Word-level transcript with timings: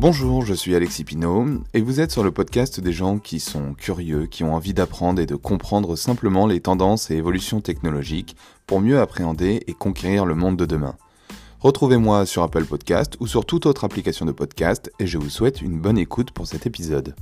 Bonjour, 0.00 0.44
je 0.44 0.54
suis 0.54 0.74
Alexis 0.74 1.04
Pinault 1.04 1.62
et 1.72 1.80
vous 1.80 2.00
êtes 2.00 2.10
sur 2.10 2.24
le 2.24 2.32
podcast 2.32 2.80
des 2.80 2.92
gens 2.92 3.18
qui 3.18 3.38
sont 3.38 3.74
curieux, 3.74 4.26
qui 4.26 4.42
ont 4.44 4.54
envie 4.54 4.74
d'apprendre 4.74 5.22
et 5.22 5.26
de 5.26 5.36
comprendre 5.36 5.96
simplement 5.96 6.46
les 6.46 6.60
tendances 6.60 7.10
et 7.10 7.14
évolutions 7.14 7.60
technologiques 7.60 8.36
pour 8.66 8.80
mieux 8.80 9.00
appréhender 9.00 9.62
et 9.66 9.72
conquérir 9.72 10.26
le 10.26 10.34
monde 10.34 10.56
de 10.56 10.66
demain. 10.66 10.96
Retrouvez-moi 11.60 12.26
sur 12.26 12.42
Apple 12.42 12.64
Podcast 12.64 13.16
ou 13.20 13.26
sur 13.26 13.46
toute 13.46 13.66
autre 13.66 13.84
application 13.84 14.26
de 14.26 14.32
podcast 14.32 14.92
et 14.98 15.06
je 15.06 15.16
vous 15.16 15.30
souhaite 15.30 15.62
une 15.62 15.80
bonne 15.80 15.96
écoute 15.96 16.32
pour 16.32 16.46
cet 16.46 16.66
épisode. 16.66 17.14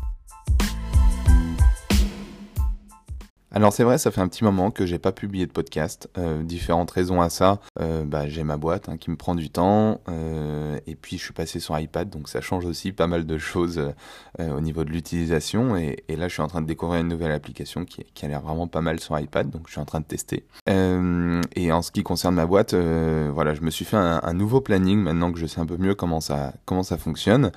Alors 3.55 3.71
c'est 3.71 3.85
vrai, 3.85 3.99
ça 3.99 4.11
fait 4.11 4.23
un 4.23 4.29
petit 4.29 4.45
moment 4.45 4.71
que 4.71 4.87
j'ai 4.87 4.99
pas 4.99 5.13
publié 5.13 5.45
de 5.45 5.53
podcast. 5.53 6.09
Euh, 6.17 6.43
différentes 6.43 6.91
raisons 6.91 7.21
à 7.21 7.29
ça. 7.29 7.61
Euh, 7.83 8.03
bah, 8.03 8.27
j'ai 8.27 8.45
ma 8.45 8.57
boîte 8.57 8.89
hein, 8.89 8.97
qui 8.97 9.11
me 9.11 9.17
prend 9.17 9.35
du 9.35 9.51
temps, 9.51 10.01
euh, 10.09 10.79
et 10.87 10.95
puis 10.95 11.19
je 11.19 11.25
suis 11.25 11.35
passé 11.35 11.61
sur 11.61 11.79
iPad, 11.79 12.09
donc 12.09 12.31
ça 12.31 12.41
change 12.41 12.65
aussi 12.65 12.93
pas 12.93 13.07
mal 13.07 13.27
de 13.27 13.37
choses 13.37 13.93
au 14.39 14.61
niveau 14.61 14.85
de 14.85 14.91
l'utilisation. 14.91 15.77
Et, 15.77 16.03
là, 16.09 16.29
je 16.29 16.33
suis 16.33 16.43
en 16.43 16.47
train 16.47 16.63
de 16.63 16.67
découvrir 16.67 17.03
une 17.03 17.09
nouvelle 17.09 17.33
application 17.33 17.85
qui, 17.85 18.05
a 18.23 18.29
l'air 18.29 18.41
vraiment 18.41 18.69
pas 18.69 18.81
mal 18.81 19.01
sur 19.01 19.19
iPad, 19.19 19.51
donc 19.51 19.63
je 19.67 19.73
suis 19.73 19.81
en 19.81 19.85
train 19.85 20.01
de 20.01 20.07
tester. 20.07 20.45
et 20.67 21.73
en 21.73 21.83
ce 21.83 21.91
qui 21.91 22.03
concerne 22.03 22.35
ma 22.35 22.47
boîte, 22.47 22.75
voilà, 22.75 23.53
je 23.55 23.61
me 23.61 23.71
suis 23.71 23.85
fait 23.85 23.99
un, 23.99 24.33
nouveau 24.33 24.63
planning 24.63 24.99
maintenant 24.99 25.31
que 25.31 25.39
je 25.39 25.47
sais 25.47 25.61
un 25.61 25.67
peu 25.67 25.77
mieux 25.77 25.95
comment 25.95 26.21
ça 26.21 26.55
comment 26.65 26.83
ça 26.83 26.97
fonctionne, 26.97 27.53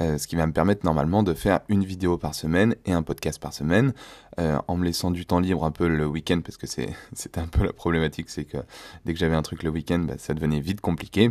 ce 0.00 0.24
qui 0.26 0.36
va 0.36 0.46
me 0.46 0.52
permettre 0.52 0.84
normalement 0.84 1.24
de 1.24 1.34
faire 1.34 1.60
une 1.68 1.84
vidéo 1.84 2.18
par 2.18 2.34
semaine 2.34 2.76
et 2.86 2.92
un 2.92 3.02
podcast 3.02 3.40
par 3.40 3.52
semaine, 3.52 3.92
en 4.38 4.76
me 4.76 4.84
laissant 4.84 5.10
du 5.10 5.26
temps 5.26 5.39
libre 5.40 5.64
un 5.64 5.70
peu 5.70 5.88
le 5.88 6.06
week-end 6.06 6.40
parce 6.44 6.56
que 6.56 6.66
c'était 7.12 7.40
un 7.40 7.46
peu 7.46 7.64
la 7.64 7.72
problématique, 7.72 8.30
c'est 8.30 8.44
que 8.44 8.58
dès 9.04 9.12
que 9.12 9.18
j'avais 9.18 9.36
un 9.36 9.42
truc 9.42 9.62
le 9.62 9.70
week-end, 9.70 10.00
bah, 10.00 10.14
ça 10.18 10.34
devenait 10.34 10.60
vite 10.60 10.80
compliqué. 10.80 11.30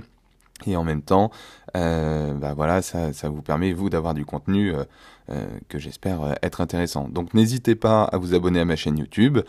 Et 0.67 0.75
en 0.75 0.83
même 0.83 1.01
temps, 1.01 1.31
euh, 1.77 2.33
bah 2.33 2.53
voilà, 2.53 2.81
ça, 2.81 3.13
ça, 3.13 3.29
vous 3.29 3.41
permet 3.41 3.71
vous 3.71 3.89
d'avoir 3.89 4.13
du 4.13 4.25
contenu 4.25 4.73
euh, 4.73 4.83
euh, 5.31 5.45
que 5.69 5.79
j'espère 5.79 6.35
être 6.41 6.59
intéressant. 6.59 7.07
Donc 7.07 7.33
n'hésitez 7.33 7.75
pas 7.75 8.03
à 8.03 8.17
vous 8.17 8.33
abonner 8.33 8.59
à 8.59 8.65
ma 8.65 8.75
chaîne 8.75 8.97
YouTube 8.97 9.39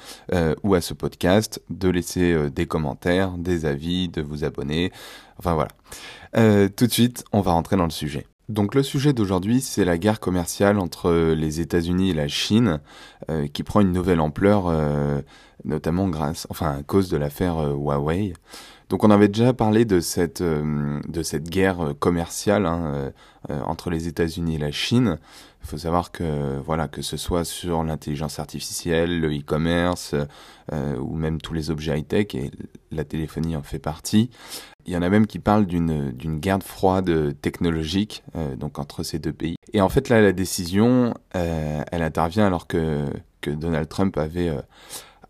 ou 0.62 0.74
à 0.74 0.80
ce 0.80 0.94
podcast, 0.94 1.60
de 1.68 1.88
laisser 1.88 2.50
des 2.50 2.66
commentaires, 2.66 3.32
des 3.32 3.66
avis, 3.66 4.08
de 4.08 4.22
vous 4.22 4.44
abonner. 4.44 4.92
Enfin 5.38 5.54
voilà. 5.54 6.68
tout 6.68 6.86
de 6.86 6.92
suite, 6.92 7.24
on 7.32 7.40
va 7.40 7.52
rentrer 7.52 7.76
dans 7.76 7.84
le 7.84 7.90
sujet. 7.90 8.29
Donc 8.50 8.74
le 8.74 8.82
sujet 8.82 9.12
d'aujourd'hui, 9.12 9.60
c'est 9.60 9.84
la 9.84 9.96
guerre 9.96 10.18
commerciale 10.18 10.80
entre 10.80 11.12
les 11.12 11.60
États-Unis 11.60 12.10
et 12.10 12.14
la 12.14 12.26
Chine, 12.26 12.80
euh, 13.30 13.46
qui 13.46 13.62
prend 13.62 13.80
une 13.80 13.92
nouvelle 13.92 14.20
ampleur, 14.20 14.64
euh, 14.66 15.20
notamment 15.64 16.08
grâce, 16.08 16.48
enfin 16.50 16.78
à 16.80 16.82
cause 16.82 17.08
de 17.10 17.16
l'affaire 17.16 17.58
euh, 17.58 17.72
Huawei. 17.74 18.32
Donc 18.90 19.04
on 19.04 19.10
avait 19.10 19.28
déjà 19.28 19.54
parlé 19.54 19.86
de 19.86 20.00
cette 20.00 20.42
de 20.42 21.22
cette 21.22 21.48
guerre 21.48 21.94
commerciale 21.98 22.66
hein, 22.66 23.12
entre 23.48 23.88
les 23.88 24.08
États-Unis 24.08 24.56
et 24.56 24.58
la 24.58 24.72
Chine. 24.72 25.18
Il 25.62 25.68
faut 25.68 25.78
savoir 25.78 26.10
que 26.10 26.58
voilà 26.66 26.88
que 26.88 27.00
ce 27.00 27.16
soit 27.16 27.44
sur 27.44 27.82
l'intelligence 27.84 28.38
artificielle, 28.38 29.20
le 29.20 29.28
e-commerce 29.28 30.14
ou 30.72 31.14
même 31.14 31.40
tous 31.40 31.54
les 31.54 31.70
objets 31.70 31.98
high-tech 31.98 32.34
et 32.34 32.50
la 32.90 33.04
téléphonie 33.04 33.56
en 33.56 33.62
fait 33.62 33.78
partie. 33.78 34.28
Il 34.86 34.92
y 34.92 34.96
en 34.96 35.02
a 35.02 35.08
même 35.08 35.26
qui 35.26 35.38
parlent 35.38 35.66
d'une, 35.66 36.10
d'une 36.12 36.38
guerre 36.38 36.62
froide 36.62 37.40
technologique 37.40 38.22
euh, 38.36 38.56
donc 38.56 38.78
entre 38.78 39.02
ces 39.02 39.18
deux 39.18 39.32
pays. 39.32 39.56
Et 39.72 39.80
en 39.80 39.88
fait, 39.88 40.08
là, 40.08 40.20
la 40.20 40.32
décision, 40.32 41.14
euh, 41.36 41.82
elle 41.92 42.02
intervient 42.02 42.46
alors 42.46 42.66
que, 42.66 43.04
que 43.40 43.50
Donald 43.50 43.88
Trump 43.88 44.16
avait 44.18 44.48
euh, 44.48 44.60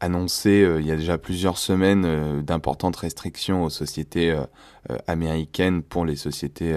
annoncé 0.00 0.66
il 0.78 0.86
y 0.86 0.90
a 0.90 0.96
déjà 0.96 1.18
plusieurs 1.18 1.58
semaines 1.58 2.42
d'importantes 2.42 2.96
restrictions 2.96 3.64
aux 3.64 3.70
sociétés 3.70 4.34
américaines 5.06 5.82
pour 5.82 6.04
les 6.04 6.16
sociétés 6.16 6.76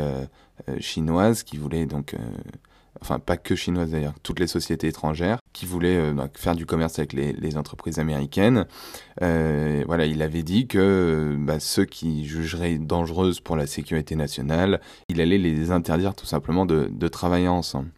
chinoises 0.80 1.44
qui 1.44 1.58
voulaient 1.58 1.86
donc 1.86 2.16
enfin 3.04 3.20
pas 3.20 3.38
que 3.38 3.56
chinoises 3.56 3.92
d'ailleurs, 3.92 4.14
toutes 4.24 4.40
les 4.40 4.47
sociétés 4.47 4.88
étrangères 4.88 5.40
qui 5.52 5.66
voulaient 5.66 5.97
euh, 5.97 6.28
faire 6.36 6.56
du 6.56 6.66
commerce 6.66 7.00
avec 7.00 7.14
les, 7.14 7.58
entreprises 7.58 8.00
américaines. 8.00 8.66
Euh, 9.22 9.84
voilà, 9.86 10.06
il 10.06 10.22
avait 10.22 10.44
dit 10.44 10.68
que 10.68 10.80
euh, 10.80 11.36
bah, 11.38 11.59
ceux 11.59 11.86
qui 11.86 12.26
jugeraient 12.26 12.78
dangereuses 12.78 13.42
pour 13.42 13.56
la 13.56 13.68
sécurité 13.68 14.16
nationale, 14.16 14.81
il 15.09 15.22
allait 15.22 15.38
les 15.38 15.72
interdire 15.72 16.16
tout 16.16 16.26
simplement 16.26 16.66
de, 16.66 16.90
de 16.92 17.08
travailler 17.08 17.47
ensemble. 17.47 17.90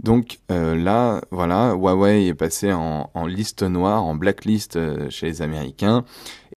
Donc 0.00 0.38
euh, 0.50 0.76
là, 0.76 1.20
voilà, 1.30 1.72
Huawei 1.74 2.26
est 2.28 2.34
passé 2.34 2.72
en, 2.72 3.26
liste 3.26 3.62
noire, 3.62 4.04
en 4.04 4.14
blacklist 4.14 4.78
chez 5.10 5.26
les 5.26 5.42
Américains, 5.42 6.04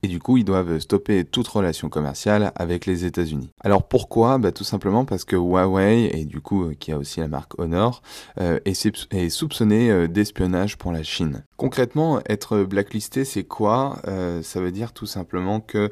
et 0.02 0.08
du 0.08 0.20
coup 0.20 0.36
ils 0.36 0.44
doivent 0.44 0.78
stopper 0.78 1.24
toute 1.24 1.48
relation 1.48 1.88
commerciale 1.88 2.52
avec 2.54 2.86
les 2.86 3.04
États-Unis. 3.04 3.50
Alors 3.60 3.86
pourquoi? 3.88 4.38
Bah, 4.38 4.52
Tout 4.52 4.64
simplement 4.64 5.04
parce 5.04 5.24
que 5.24 5.36
Huawei, 5.36 6.10
et 6.16 6.24
du 6.24 6.40
coup 6.40 6.64
euh, 6.64 6.74
qui 6.74 6.92
a 6.92 6.98
aussi 6.98 7.20
la 7.20 7.28
marque 7.28 7.58
Honor, 7.58 8.02
euh, 8.40 8.60
est, 8.64 9.28
soupçonné 9.28 9.90
euh, 9.90 10.06
d'espionnage 10.06 10.78
pour 10.78 10.92
la 10.92 11.02
Chine. 11.02 11.44
Concrètement, 11.56 12.20
être 12.28 12.62
blacklisté, 12.62 13.24
c'est 13.24 13.42
quoi? 13.42 14.00
Ça 14.42 14.60
veut 14.60 14.70
dire 14.70 14.92
tout 14.92 15.06
simplement 15.06 15.58
que 15.58 15.90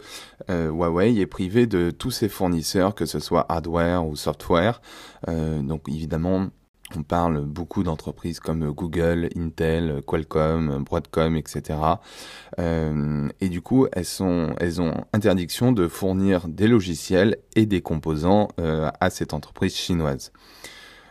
Huawei 0.49 1.19
est 1.19 1.27
privé 1.27 1.67
de 1.67 1.91
tous 1.91 2.13
ses 2.13 2.29
fournisseurs, 2.29 2.95
que 2.95 3.05
ce 3.05 3.19
soit 3.19 3.47
hardware 3.49 4.07
ou 4.07 4.15
software. 4.15 4.81
donc 5.27 5.89
évidemment, 5.89 6.51
on 6.95 7.03
parle 7.03 7.45
beaucoup 7.45 7.83
d'entreprises 7.83 8.39
comme 8.39 8.71
Google, 8.71 9.29
Intel, 9.37 10.03
Qualcomm, 10.07 10.85
Broadcom, 10.85 11.37
etc. 11.37 11.79
Euh, 12.59 13.29
et 13.41 13.49
du 13.49 13.61
coup, 13.61 13.87
elles, 13.93 14.23
ont 14.23 14.55
interdiction 15.13 15.73
de 15.73 15.89
fournir 15.89 16.47
des 16.49 16.69
logiciels 16.69 17.39
et 17.57 17.67
des 17.67 17.81
composants 17.81 18.49
euh, 18.61 18.91
à 19.01 19.11
cette 19.11 19.35
entreprise 19.35 19.75
chinoise. 19.75 20.33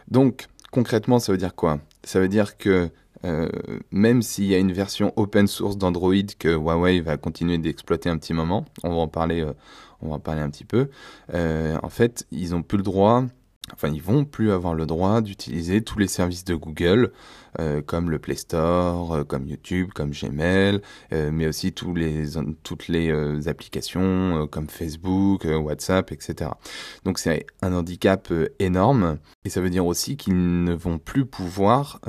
Donc, 0.07 0.47
concrètement, 0.71 1.19
ça 1.19 1.31
veut 1.31 1.37
dire 1.37 1.55
quoi? 1.55 1.79
Ça 2.03 2.19
veut 2.19 2.29
dire 2.29 2.57
que 2.57 2.89
euh, 3.25 3.49
même 3.91 4.21
s'il 4.21 4.45
y 4.45 4.55
a 4.55 4.59
une 4.59 4.71
version 4.71 5.11
open 5.15 5.47
source 5.47 5.77
d'Android 5.77 6.13
que 6.37 6.49
Huawei 6.49 7.01
va 7.01 7.17
continuer 7.17 7.57
d'exploiter 7.57 8.09
un 8.09 8.17
petit 8.17 8.33
moment, 8.33 8.65
on 8.83 8.95
va 8.95 9.07
parler, 9.07 9.45
on 10.01 10.09
va 10.09 10.15
en 10.15 10.19
parler 10.19 10.41
un 10.41 10.49
petit 10.49 10.65
peu. 10.65 10.89
en 11.33 11.89
fait, 11.89 12.27
ils 12.31 12.51
n'ont 12.51 12.63
plus 12.63 12.77
le 12.77 12.83
droit 12.83 13.25
enfin 13.73 13.89
ils 13.89 14.01
vont 14.01 14.25
plus 14.25 14.51
avoir 14.51 14.73
le 14.73 14.85
droit 14.85 15.21
d'utiliser 15.21 15.81
tous 15.81 15.99
les 15.99 16.07
services 16.07 16.45
de 16.45 16.55
Google 16.55 17.11
euh, 17.59 17.81
comme 17.81 18.09
le 18.09 18.19
Play 18.19 18.35
Store, 18.35 19.13
euh, 19.13 19.23
comme 19.23 19.47
YouTube, 19.47 19.91
comme 19.93 20.11
Gmail, 20.11 20.81
euh, 21.13 21.29
mais 21.31 21.47
aussi 21.47 21.71
tous 21.71 21.93
les, 21.93 22.25
toutes 22.63 22.89
les 22.89 23.47
applications 23.47 24.47
comme 24.51 24.67
Facebook, 24.67 25.45
WhatsApp, 25.45 26.11
etc. 26.11 26.51
Donc 27.05 27.19
c'est 27.19 27.45
un 27.61 27.73
handicap 27.73 28.31
énorme 28.59 29.17
et 29.45 29.49
ça 29.49 29.61
veut 29.61 29.69
dire 29.69 29.85
aussi 29.85 30.17
qu'ils 30.17 30.63
ne 30.63 30.73
vont 30.73 30.97
plus 30.97 31.25
pouvoir 31.25 32.01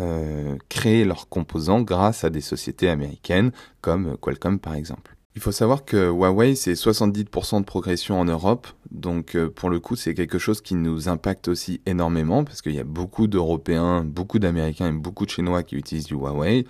créer 0.68 1.04
leurs 1.04 1.28
composants 1.28 1.80
grâce 1.82 2.24
à 2.24 2.30
des 2.30 2.40
sociétés 2.40 2.88
américaines 2.88 3.52
comme 3.80 4.16
Qualcomm 4.18 4.58
par 4.58 4.74
exemple. 4.74 5.15
Il 5.36 5.42
faut 5.42 5.52
savoir 5.52 5.84
que 5.84 6.08
Huawei, 6.08 6.54
c'est 6.54 6.72
70% 6.72 7.60
de 7.60 7.64
progression 7.66 8.18
en 8.18 8.24
Europe. 8.24 8.68
Donc, 8.90 9.34
euh, 9.34 9.50
pour 9.50 9.68
le 9.68 9.80
coup, 9.80 9.94
c'est 9.94 10.14
quelque 10.14 10.38
chose 10.38 10.62
qui 10.62 10.74
nous 10.74 11.10
impacte 11.10 11.48
aussi 11.48 11.82
énormément 11.84 12.42
parce 12.42 12.62
qu'il 12.62 12.74
y 12.74 12.80
a 12.80 12.84
beaucoup 12.84 13.26
d'Européens, 13.26 14.02
beaucoup 14.02 14.38
d'Américains 14.38 14.88
et 14.88 14.92
beaucoup 14.92 15.26
de 15.26 15.30
Chinois 15.30 15.62
qui 15.62 15.76
utilisent 15.76 16.06
du 16.06 16.14
Huawei. 16.14 16.64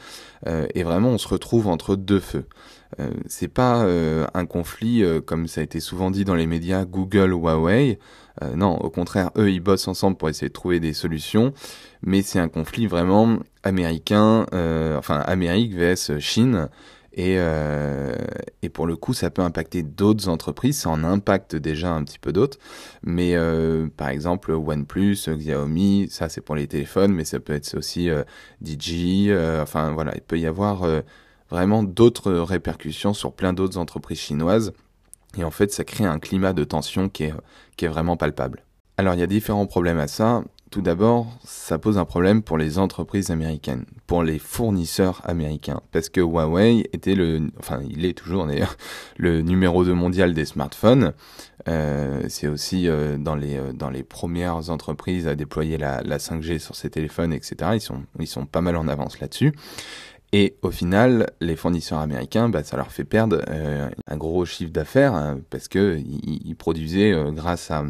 Euh, 0.49 0.67
et 0.75 0.83
vraiment, 0.83 1.11
on 1.11 1.19
se 1.19 1.29
retrouve 1.29 1.69
entre 1.69 1.95
deux 1.95 2.19
feux. 2.19 2.47
Euh, 2.99 3.11
c'est 3.29 3.47
pas 3.47 3.85
euh, 3.85 4.27
un 4.35 4.47
conflit, 4.47 5.05
comme 5.27 5.47
ça 5.47 5.61
a 5.61 5.65
été 5.65 5.79
souvent 5.79 6.11
dit 6.11 6.25
dans 6.25 6.35
les 6.35 6.49
médias, 6.49 6.85
Google-Huawei. 6.85 8.01
non, 8.57 8.77
au 8.79 8.91
contraire, 8.91 9.31
eux, 9.39 9.53
ils 9.53 9.61
bossent 9.61 9.87
ensemble 9.87 10.17
pour 10.17 10.29
essayer 10.29 10.49
de 10.49 10.53
trouver 10.53 10.81
des 10.81 10.93
solutions. 10.93 11.53
Mais 12.03 12.23
c'est 12.23 12.41
un 12.41 12.49
conflit 12.49 12.89
vraiment 12.89 13.39
américain, 13.63 14.45
enfin, 14.99 15.21
Amérique 15.21 15.73
vs 15.77 16.19
Chine. 16.19 16.69
Et, 17.17 17.37
euh, 17.39 18.15
et, 18.63 18.69
pour 18.69 18.87
le 18.87 18.95
coup, 18.95 19.15
ça 19.15 19.31
peut 19.31 19.43
impacter 19.43 19.83
d'autres 19.83 20.29
entreprises. 20.29 20.81
Ça 20.81 20.91
en 20.91 21.03
impacte 21.03 21.57
déjà 21.57 21.91
un 21.91 22.05
petit 22.05 22.19
peu 22.19 22.33
d'autres. 22.33 22.59
Mais 23.03 23.35
euh, 23.35 23.89
par 23.97 24.11
exemple, 24.11 24.53
OnePlus, 24.53 25.17
Xiaomi, 25.27 26.09
ça 26.11 26.29
c'est 26.29 26.43
pour 26.43 26.55
les 26.55 26.67
téléphones, 26.67 27.13
mais 27.13 27.25
ça 27.25 27.41
peut 27.41 27.55
être 27.55 27.75
aussi 27.77 28.11
euh, 28.11 28.23
DJI. 28.63 29.31
Euh, 29.31 29.63
enfin 29.63 29.93
voilà, 29.93 30.15
il 30.15 30.21
peut 30.21 30.39
y 30.39 30.47
avoir 30.47 30.87
vraiment 31.51 31.83
d'autres 31.83 32.33
répercussions 32.33 33.15
sur 33.15 33.33
plein 33.33 33.55
d'autres 33.55 33.79
entreprises 33.79 34.19
chinoises. 34.19 34.73
Et 35.39 35.45
en 35.45 35.51
fait, 35.51 35.73
ça 35.73 35.85
crée 35.85 36.05
un 36.05 36.19
climat 36.19 36.53
de 36.53 36.65
tension 36.65 37.09
qui 37.09 37.25
est 37.25 37.89
vraiment 37.89 38.17
palpable. 38.17 38.63
Alors 38.99 39.15
il 39.15 39.21
y 39.21 39.23
a 39.23 39.27
différents 39.27 39.67
problèmes 39.67 39.99
à 39.99 40.09
ça. 40.09 40.43
Tout 40.71 40.83
d'abord, 40.83 41.29
ça 41.45 41.79
pose 41.79 41.97
un 41.97 42.05
problème 42.05 42.43
pour 42.43 42.59
les 42.59 42.81
entreprises 42.81 43.31
américaines, 43.31 43.85
pour 44.09 44.25
les 44.25 44.41
fournisseurs 44.41 45.23
américains, 45.25 45.81
parce 45.93 46.09
que 46.09 46.21
Huawei 46.21 46.89
était 46.93 47.15
le, 47.15 47.51
enfin 47.61 47.81
il 47.89 48.05
est 48.05 48.15
toujours 48.19 48.47
d'ailleurs 48.47 48.77
le 49.17 49.43
numéro 49.43 49.85
2 49.85 49.95
mondial 49.95 50.35
des 50.35 50.45
smartphones. 50.45 51.13
Euh, 51.69 52.25
c'est 52.29 52.49
aussi 52.49 52.89
euh, 52.89 53.17
dans 53.17 53.37
les 53.37 53.57
euh, 53.57 53.73
dans 53.73 53.91
les 53.91 54.03
premières 54.03 54.69
entreprises 54.71 55.29
à 55.29 55.37
déployer 55.37 55.79
la, 55.79 56.03
la 56.03 56.19
5G 56.19 56.59
sur 56.59 56.75
ces 56.75 56.91
téléphones, 56.91 57.33
etc. 57.33 57.71
Ils 57.75 57.81
sont 57.81 58.03
ils 58.19 58.27
sont 58.27 58.45
pas 58.45 58.61
mal 58.61 58.77
en 58.77 58.89
avance 58.89 59.21
là-dessus. 59.21 59.53
Et 60.33 60.57
au 60.63 60.73
final, 60.73 61.31
les 61.41 61.55
fournisseurs 61.55 62.01
américains, 62.01 62.49
bah, 62.49 62.65
ça 62.65 62.77
leur 62.77 62.91
fait 62.91 63.05
perdre 63.05 63.43
un 64.09 64.17
gros 64.17 64.45
chiffre 64.45 64.73
d'affaires 64.73 65.15
hein, 65.15 65.39
parce 65.51 65.69
que 65.69 65.99
ils, 65.99 66.57
produisaient 66.57 67.15
grâce 67.33 67.71
à 67.71 67.85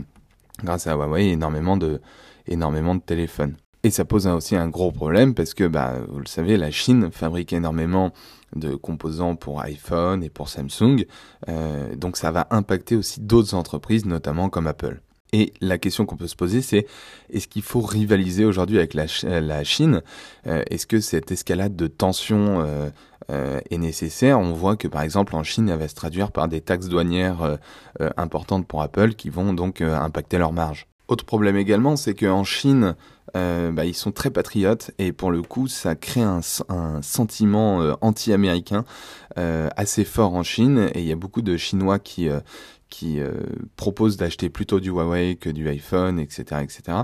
grâce 0.63 0.87
à 0.87 0.95
Huawei, 0.95 1.31
énormément 1.31 1.79
de, 1.79 2.01
énormément 2.49 2.95
de 2.95 3.01
téléphones. 3.01 3.57
Et 3.87 3.91
ça 3.91 4.05
pose 4.05 4.27
aussi 4.27 4.57
un 4.57 4.69
gros 4.69 4.91
problème 4.91 5.33
parce 5.33 5.55
que, 5.55 5.63
bah, 5.63 5.95
vous 6.09 6.19
le 6.19 6.27
savez, 6.27 6.57
la 6.57 6.73
Chine 6.73 7.11
fabrique 7.13 7.53
énormément 7.53 8.13
de 8.57 8.75
composants 8.75 9.37
pour 9.37 9.61
iPhone 9.61 10.25
et 10.25 10.29
pour 10.29 10.49
Samsung. 10.49 11.05
Euh, 11.49 11.95
donc 11.95 12.17
ça 12.17 12.33
va 12.33 12.49
impacter 12.51 12.97
aussi 12.97 13.21
d'autres 13.21 13.55
entreprises, 13.55 14.05
notamment 14.05 14.49
comme 14.49 14.67
Apple. 14.67 15.01
Et 15.33 15.53
la 15.61 15.79
question 15.79 16.05
qu'on 16.05 16.17
peut 16.17 16.27
se 16.27 16.35
poser, 16.35 16.63
c'est 16.63 16.87
est-ce 17.31 17.47
qu'il 17.47 17.63
faut 17.63 17.81
rivaliser 17.81 18.45
aujourd'hui 18.45 18.79
avec 18.79 18.95
la, 18.95 19.07
Chine? 19.65 20.03
Euh, 20.49 20.63
Est-ce 20.69 20.89
que 20.89 20.99
cette 20.99 21.31
escalade 21.31 21.77
de 21.77 21.87
tension 21.87 22.65
euh, 23.31 23.61
est 23.71 23.79
nécessaire? 23.79 24.41
On 24.41 24.53
voit 24.53 24.77
que 24.77 24.89
par 24.89 25.03
exemple 25.03 25.37
en 25.37 25.45
Chine, 25.45 25.69
elle 25.69 25.79
va 25.79 25.87
se 25.87 25.95
traduire 25.95 26.33
par 26.33 26.49
des 26.49 26.61
taxes 26.61 26.89
douanières 26.89 27.59
importantes 28.17 28.67
pour 28.67 28.83
Apple 28.83 29.15
qui 29.15 29.31
vont 29.31 29.53
donc 29.53 29.81
impacter 29.81 30.39
leur 30.39 30.53
marge. 30.53 30.89
Autre 31.09 31.25
problème 31.25 31.57
également, 31.57 31.95
c'est 31.95 32.15
qu'en 32.15 32.43
Chine, 32.43 32.97
euh, 33.37 33.71
bah, 33.71 33.85
ils 33.85 33.95
sont 33.95 34.11
très 34.11 34.31
patriotes 34.31 34.91
et 34.99 35.13
pour 35.13 35.31
le 35.31 35.43
coup, 35.43 35.69
ça 35.69 35.95
crée 35.95 36.23
un, 36.23 36.41
sentiment 37.03 37.81
euh, 37.81 37.95
anti-américain 38.01 38.85
euh, 39.39 39.69
assez 39.77 40.05
fort 40.05 40.35
en 40.35 40.43
Chine. 40.43 40.91
Et 40.95 41.01
il 41.01 41.07
y 41.07 41.13
a 41.13 41.17
beaucoup 41.17 41.43
de 41.43 41.57
Chinois 41.57 42.01
qui 42.01 42.29
qui 42.89 43.21
proposent 43.77 44.17
d'acheter 44.17 44.49
plutôt 44.49 44.81
du 44.81 44.91
Huawei 44.91 45.37
que 45.37 45.51
du 45.51 45.69
iPhone, 45.69 46.19
etc., 46.19 46.63
etc. 46.63 46.99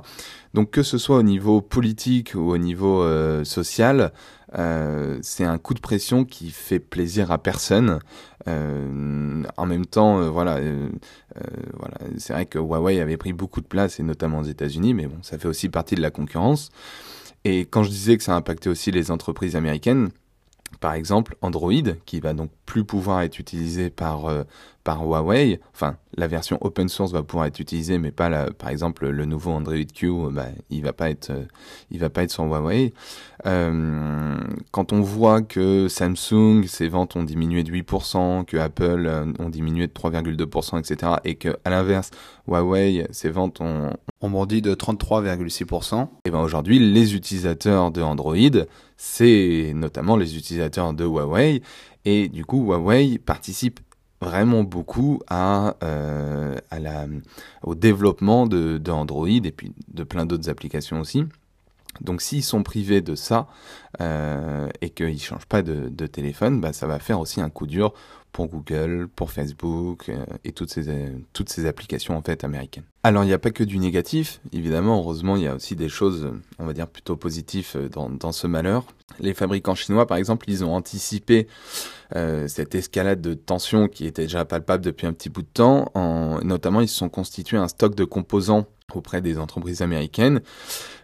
Donc 0.55 0.71
que 0.71 0.83
ce 0.83 0.97
soit 0.97 1.17
au 1.17 1.23
niveau 1.23 1.61
politique 1.61 2.35
ou 2.35 2.51
au 2.51 2.59
niveau 2.59 3.05
social, 3.45 4.13
euh, 4.59 5.19
c'est 5.23 5.45
un 5.45 5.59
coup 5.59 5.75
de 5.75 5.81
pression 5.81 6.25
qui 6.25 6.51
fait 6.51 6.79
plaisir 6.79 7.31
à 7.31 7.39
personne. 7.39 8.01
Euh, 8.49 9.43
en 9.57 9.67
même 9.67 9.87
temps, 9.87 10.21
euh, 10.21 10.29
voilà, 10.29 10.59
c'est 12.19 12.33
vrai 12.33 12.47
que 12.47 12.59
Huawei 12.59 13.01
avait 13.01 13.17
pris 13.17 13.33
beaucoup 13.33 13.61
de 13.61 13.67
place, 13.67 14.01
et 14.01 14.03
notamment 14.03 14.41
aux 14.41 14.45
États-Unis, 14.45 14.95
mais 14.95 15.07
bon, 15.07 15.19
ça 15.23 15.39
fait 15.39 15.49
aussi 15.49 15.69
partie 15.69 15.95
de 15.95 16.03
la 16.03 16.11
concurrence. 16.11 16.71
Et 17.45 17.61
quand 17.61 17.83
je 17.83 17.91
disais 17.91 18.17
que 18.17 18.25
ça 18.25 18.35
impactait 18.35 18.69
aussi 18.69 18.91
les 18.91 19.11
entreprises 19.11 19.57
américaines, 19.57 20.11
par 20.81 20.95
exemple 20.95 21.37
Android, 21.43 21.73
qui 22.07 22.21
va 22.21 22.35
donc 22.35 22.51
plus 22.67 22.85
pouvoir 22.85 23.23
être 23.23 23.39
utilisé 23.39 23.91
par, 23.91 24.27
par 24.85 25.05
Huawei. 25.05 25.61
Enfin, 25.75 25.97
la 26.17 26.27
version 26.27 26.59
open 26.61 26.89
source 26.89 27.13
va 27.13 27.23
pouvoir 27.23 27.47
être 27.47 27.61
utilisée, 27.61 27.99
mais 27.99 28.11
pas 28.11 28.29
la, 28.29 28.51
par 28.51 28.71
exemple 28.71 29.09
le 29.09 29.25
nouveau 29.25 29.53
Android 29.53 29.77
Q, 29.95 30.11
bah, 30.31 30.47
il 30.71 30.83
va 30.83 30.93
pas 30.93 31.11
être, 31.11 31.33
il 31.91 31.99
va 31.99 32.11
pas 32.11 32.23
être 32.23 32.31
sur 32.31 32.45
Huawei. 32.45 32.93
Euh, 33.47 34.37
quand 34.71 34.93
on 34.93 35.01
voit 35.01 35.43
que 35.43 35.89
Samsung, 35.89 36.65
ses 36.67 36.89
ventes 36.89 37.17
ont 37.17 37.23
diminué 37.25 37.65
de 37.65 37.73
8%, 37.73 38.45
que 38.45 38.57
Apple 38.57 39.05
euh, 39.07 39.33
ont 39.39 39.49
diminué 39.49 39.87
de 39.87 39.93
3,2%, 39.93 40.79
etc., 40.79 41.13
et 41.25 41.35
que 41.37 41.57
à 41.65 41.71
l'inverse, 41.71 42.11
Huawei, 42.47 43.07
ses 43.11 43.31
ventes 43.31 43.61
ont, 43.61 43.91
ont 44.21 44.31
bondi 44.31 44.63
de 44.63 44.75
33,6%, 44.75 46.09
et 46.25 46.31
ben 46.31 46.41
aujourd'hui, 46.41 46.79
les 46.79 47.15
utilisateurs 47.15 47.91
de 47.91 48.03
Android, 48.03 48.37
c'est 48.97 49.73
notamment 49.75 50.17
les 50.17 50.37
utilisateurs 50.37 50.93
de 50.93 51.05
Huawei, 51.05 51.63
et 52.05 52.29
du 52.29 52.45
coup, 52.45 52.65
Huawei 52.65 53.19
participe 53.19 53.81
vraiment 54.23 54.63
beaucoup 54.63 55.21
à, 55.29 55.77
euh, 55.83 56.57
au 57.63 57.75
développement 57.75 58.47
de, 58.47 58.79
de, 58.79 58.91
Android 58.91 59.29
et 59.29 59.51
puis 59.51 59.73
de 59.89 60.05
plein 60.05 60.27
d'autres 60.27 60.49
applications 60.49 61.01
aussi. 61.01 61.25
Donc 62.01 62.23
s'ils 62.23 62.43
sont 62.43 62.63
privés 62.63 63.03
de 63.03 63.15
ça 63.15 63.49
euh, 64.01 64.69
et 64.81 64.91
qu'ils 64.91 65.13
ne 65.13 65.19
changent 65.19 65.47
pas 65.47 65.63
de, 65.63 65.89
de 65.89 66.07
téléphone, 66.07 66.61
bah, 66.61 66.73
ça 66.73 66.87
va 66.87 66.99
faire 66.99 67.21
aussi 67.21 67.41
un 67.41 67.51
coup 67.51 67.67
dur 67.67 67.93
pour 68.33 68.49
Google, 68.49 69.09
pour 69.15 69.31
Facebook 69.31 70.09
euh, 70.09 70.25
et 70.45 70.53
toutes 70.53 70.71
ces, 70.71 71.13
toutes 71.33 71.51
ces 71.51 71.67
applications 71.67 72.17
en 72.17 72.23
fait 72.23 72.45
américaines. 72.45 72.85
Alors 73.03 73.25
il 73.25 73.27
n'y 73.27 73.33
a 73.33 73.39
pas 73.39 73.51
que 73.51 73.65
du 73.65 73.79
négatif, 73.79 74.41
évidemment, 74.53 74.99
heureusement 74.99 75.37
il 75.37 75.43
y 75.43 75.47
a 75.47 75.55
aussi 75.55 75.77
des 75.77 75.89
choses, 75.89 76.31
on 76.59 76.67
va 76.67 76.73
dire, 76.73 76.89
plutôt 76.89 77.17
positives 77.17 77.77
dans, 77.93 78.09
dans 78.09 78.33
ce 78.33 78.47
malheur. 78.47 78.87
Les 79.21 79.35
fabricants 79.35 79.75
chinois, 79.75 80.07
par 80.07 80.17
exemple, 80.17 80.49
ils 80.49 80.65
ont 80.65 80.75
anticipé 80.75 81.47
euh, 82.17 82.49
cette 82.49 82.75
escalade 82.75 83.21
de 83.21 83.35
tension 83.35 83.89
qui 83.89 84.07
était 84.07 84.23
déjà 84.23 84.45
palpable 84.45 84.85
depuis 84.85 85.07
un 85.07 85.13
petit 85.13 85.29
bout 85.29 85.43
de 85.43 85.49
temps. 85.53 85.91
En, 85.95 86.41
notamment, 86.43 86.81
ils 86.81 86.89
se 86.89 86.97
sont 86.97 87.09
constitués 87.09 87.57
un 87.57 87.69
stock 87.69 87.95
de 87.95 88.05
composants 88.05 88.67
auprès 88.97 89.21
des 89.21 89.39
entreprises 89.39 89.83
américaines, 89.83 90.41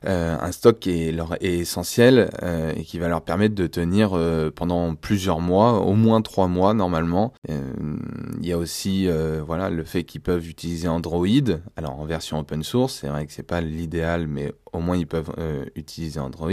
euh, 0.05 0.37
un 0.41 0.53
stock 0.53 0.79
qui 0.79 0.91
est, 0.91 1.17
essentiel 1.41 2.31
euh, 2.43 2.73
et 2.77 2.85
qui 2.85 2.99
va 2.99 3.09
leur 3.09 3.23
permettre 3.23 3.55
de 3.55 3.67
tenir 3.67 4.11
euh, 4.13 4.51
pendant 4.51 4.95
plusieurs 4.95 5.41
mois, 5.41 5.81
au 5.81 5.95
moins 5.95 6.23
trois 6.23 6.49
mois 6.49 6.75
normalement. 6.75 7.33
Il 7.49 8.47
y 8.47 8.53
a 8.53 8.59
aussi 8.59 9.09
voilà 9.45 9.71
le 9.71 9.85
fait 9.85 10.05
qu'ils 10.05 10.21
peuvent 10.21 10.49
utiliser 10.49 10.89
Android, 10.89 11.27
alors 11.77 11.99
en 11.99 12.05
version 12.05 12.39
open 12.39 12.63
source, 12.63 12.99
c'est 13.01 13.09
vrai 13.09 13.27
que 13.27 13.33
c'est 13.33 13.43
pas 13.43 13.61
l'idéal, 13.61 14.27
mais 14.27 14.53
au 14.73 14.81
moins 14.81 14.97
ils 14.97 15.07
peuvent 15.07 15.33
utiliser 15.75 16.21
Android. 16.21 16.51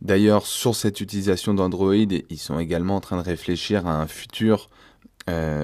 D'ailleurs, 0.00 0.46
sur 0.46 0.76
cette 0.76 1.00
utilisation 1.00 1.54
d'Android, 1.54 1.94
ils 1.94 2.38
sont 2.38 2.58
également 2.60 2.96
en 2.96 3.00
train 3.00 3.16
de 3.16 3.22
réfléchir 3.22 3.86
à 3.86 4.00
un 4.00 4.06
futur 4.06 4.70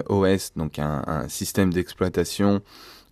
OS, 0.08 0.52
donc 0.56 0.78
un 0.78 1.28
système 1.28 1.72
d'exploitation 1.72 2.62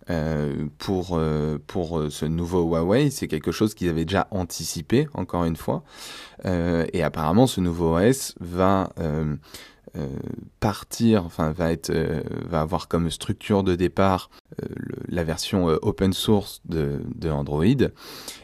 euh, 0.09 0.65
pour, 0.79 1.11
euh, 1.13 1.57
pour 1.65 1.97
euh, 1.97 2.09
ce 2.09 2.25
nouveau 2.25 2.61
Huawei. 2.63 3.09
C'est 3.09 3.29
quelque 3.29 3.53
chose 3.53 3.73
qu'ils 3.73 3.87
avaient 3.87 4.03
déjà 4.03 4.27
anticipé, 4.31 5.07
encore 5.13 5.45
une 5.45 5.55
fois. 5.55 5.83
Et 6.45 7.03
apparemment, 7.03 7.47
ce 7.47 7.61
nouveau 7.61 7.97
OS 7.97 8.35
va 8.41 8.89
partir, 10.59 11.23
enfin 11.23 11.53
va 11.53 11.71
être, 11.71 11.89
va 12.45 12.59
avoir 12.59 12.89
comme 12.89 13.09
structure 13.09 13.63
de 13.63 13.75
départ 13.75 14.29
la 15.07 15.23
version 15.23 15.67
open 15.67 16.11
source 16.11 16.61
de, 16.65 16.99
de 17.15 17.29
Android. 17.29 17.63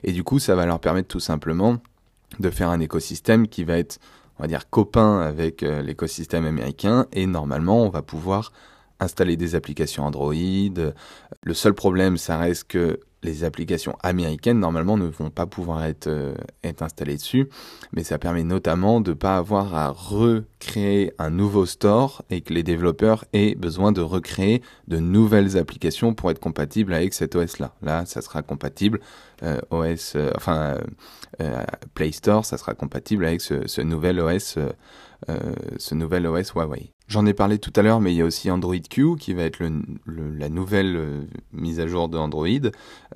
Et 0.03 0.13
du 0.13 0.23
coup, 0.23 0.39
ça 0.39 0.55
va 0.55 0.65
leur 0.65 0.79
permettre 0.79 1.09
tout 1.09 1.19
simplement 1.19 1.79
de 2.39 2.49
faire 2.49 2.69
un 2.69 2.79
écosystème 2.79 3.49
qui 3.49 3.65
va 3.65 3.77
être, 3.77 3.99
on 4.37 4.43
va 4.43 4.47
dire, 4.47 4.69
copain 4.69 5.19
avec 5.19 5.61
l'écosystème 5.61 6.45
américain 6.45 7.07
et 7.11 7.25
normalement 7.25 7.83
on 7.83 7.89
va 7.89 8.01
pouvoir 8.01 8.53
installer 8.99 9.37
des 9.37 9.55
applications 9.55 10.03
Android. 10.03 10.33
Le 10.33 11.53
seul 11.53 11.73
problème, 11.73 12.17
ça 12.17 12.37
reste 12.37 12.65
que 12.65 12.99
les 13.23 13.43
applications 13.43 13.97
américaines 14.01 14.59
normalement 14.59 14.97
ne 14.97 15.05
vont 15.05 15.29
pas 15.29 15.45
pouvoir 15.45 15.83
être, 15.83 16.07
euh, 16.07 16.33
être 16.63 16.81
installées 16.81 17.17
dessus, 17.17 17.49
mais 17.91 18.03
ça 18.03 18.17
permet 18.17 18.43
notamment 18.43 19.01
de 19.01 19.11
ne 19.11 19.15
pas 19.15 19.37
avoir 19.37 19.75
à 19.75 19.89
recréer 19.89 21.11
un 21.17 21.29
nouveau 21.29 21.65
store 21.65 22.23
et 22.29 22.41
que 22.41 22.53
les 22.53 22.63
développeurs 22.63 23.25
aient 23.33 23.55
besoin 23.55 23.91
de 23.91 24.01
recréer 24.01 24.61
de 24.87 24.97
nouvelles 24.97 25.57
applications 25.57 26.13
pour 26.13 26.31
être 26.31 26.39
compatibles 26.39 26.93
avec 26.93 27.13
cet 27.13 27.35
OS 27.35 27.59
là. 27.59 27.73
Là, 27.81 28.05
ça 28.05 28.21
sera 28.21 28.41
compatible 28.41 28.99
euh, 29.43 29.59
OS, 29.71 30.13
euh, 30.15 30.31
enfin 30.35 30.77
Play 31.93 32.11
Store, 32.11 32.45
ça 32.45 32.57
sera 32.57 32.73
compatible 32.73 33.25
avec 33.25 33.41
ce, 33.41 33.67
ce 33.67 33.81
nouvel 33.81 34.19
OS, 34.19 34.57
ce 35.77 35.95
nouvel 35.95 36.27
OS 36.27 36.51
Huawei. 36.51 36.93
J'en 37.09 37.25
ai 37.25 37.33
parlé 37.33 37.57
tout 37.57 37.73
à 37.75 37.81
l'heure, 37.81 37.99
mais 37.99 38.13
il 38.13 38.17
y 38.17 38.21
a 38.21 38.25
aussi 38.25 38.51
Android 38.51 38.75
Q 38.87 39.15
qui 39.17 39.33
va 39.33 39.41
être 39.41 39.59
le, 39.59 39.81
le, 40.05 40.31
la 40.35 40.47
nouvelle 40.47 40.95
euh, 40.95 41.21
mise 41.51 41.79
à 41.79 41.87
jour 41.87 42.07
de 42.07 42.17
Android, 42.17 42.47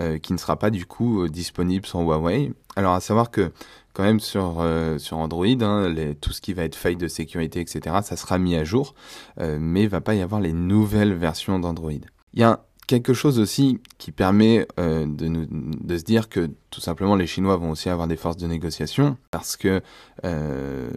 euh, 0.02 0.18
qui 0.18 0.34
ne 0.34 0.38
sera 0.40 0.58
pas 0.58 0.72
du 0.72 0.88
coup 0.88 1.22
euh, 1.22 1.30
disponible 1.30 1.86
sur 1.86 2.00
Huawei. 2.00 2.52
Alors 2.76 2.94
à 2.94 3.00
savoir 3.00 3.30
que 3.30 3.52
quand 3.94 4.04
même 4.04 4.20
sur, 4.20 4.58
euh, 4.62 4.98
sur 4.98 5.20
Android, 5.20 5.46
hein, 5.62 5.90
les, 5.90 6.16
tout 6.16 6.34
ce 6.34 6.42
qui 6.42 6.54
va 6.54 6.64
être 6.64 6.76
faille 6.76 6.96
de 6.98 7.08
sécurité, 7.08 7.62
etc., 7.62 7.98
ça 8.04 8.18
sera 8.18 8.40
mis 8.40 8.56
à 8.56 8.64
jour, 8.64 8.96
mais 9.38 9.84
il 9.84 9.90
va 9.90 10.02
pas 10.02 10.16
y 10.16 10.22
avoir 10.22 10.42
les 10.42 10.54
nouvelles 10.54 11.14
versions 11.14 11.60
d'Android. 11.60 11.92
Il 12.34 12.40
y 12.40 12.44
a 12.44 12.66
quelque 12.88 13.14
chose 13.14 13.40
aussi 13.40 13.80
qui 13.98 14.12
permet 14.12 14.68
euh, 14.80 15.06
de, 15.06 15.28
nous, 15.28 15.46
de 15.50 15.98
se 15.98 16.04
dire 16.04 16.30
que 16.30 16.50
tout 16.70 16.82
simplement 16.82 17.16
les 17.16 17.28
Chinois 17.28 17.58
vont 17.58 17.72
aussi 17.72 17.90
avoir 17.90 18.08
des 18.08 18.18
forces 18.18 18.38
de 18.38 18.48
négociation, 18.48 19.18
parce 19.32 19.56
que 19.58 19.82
euh, 20.26 20.90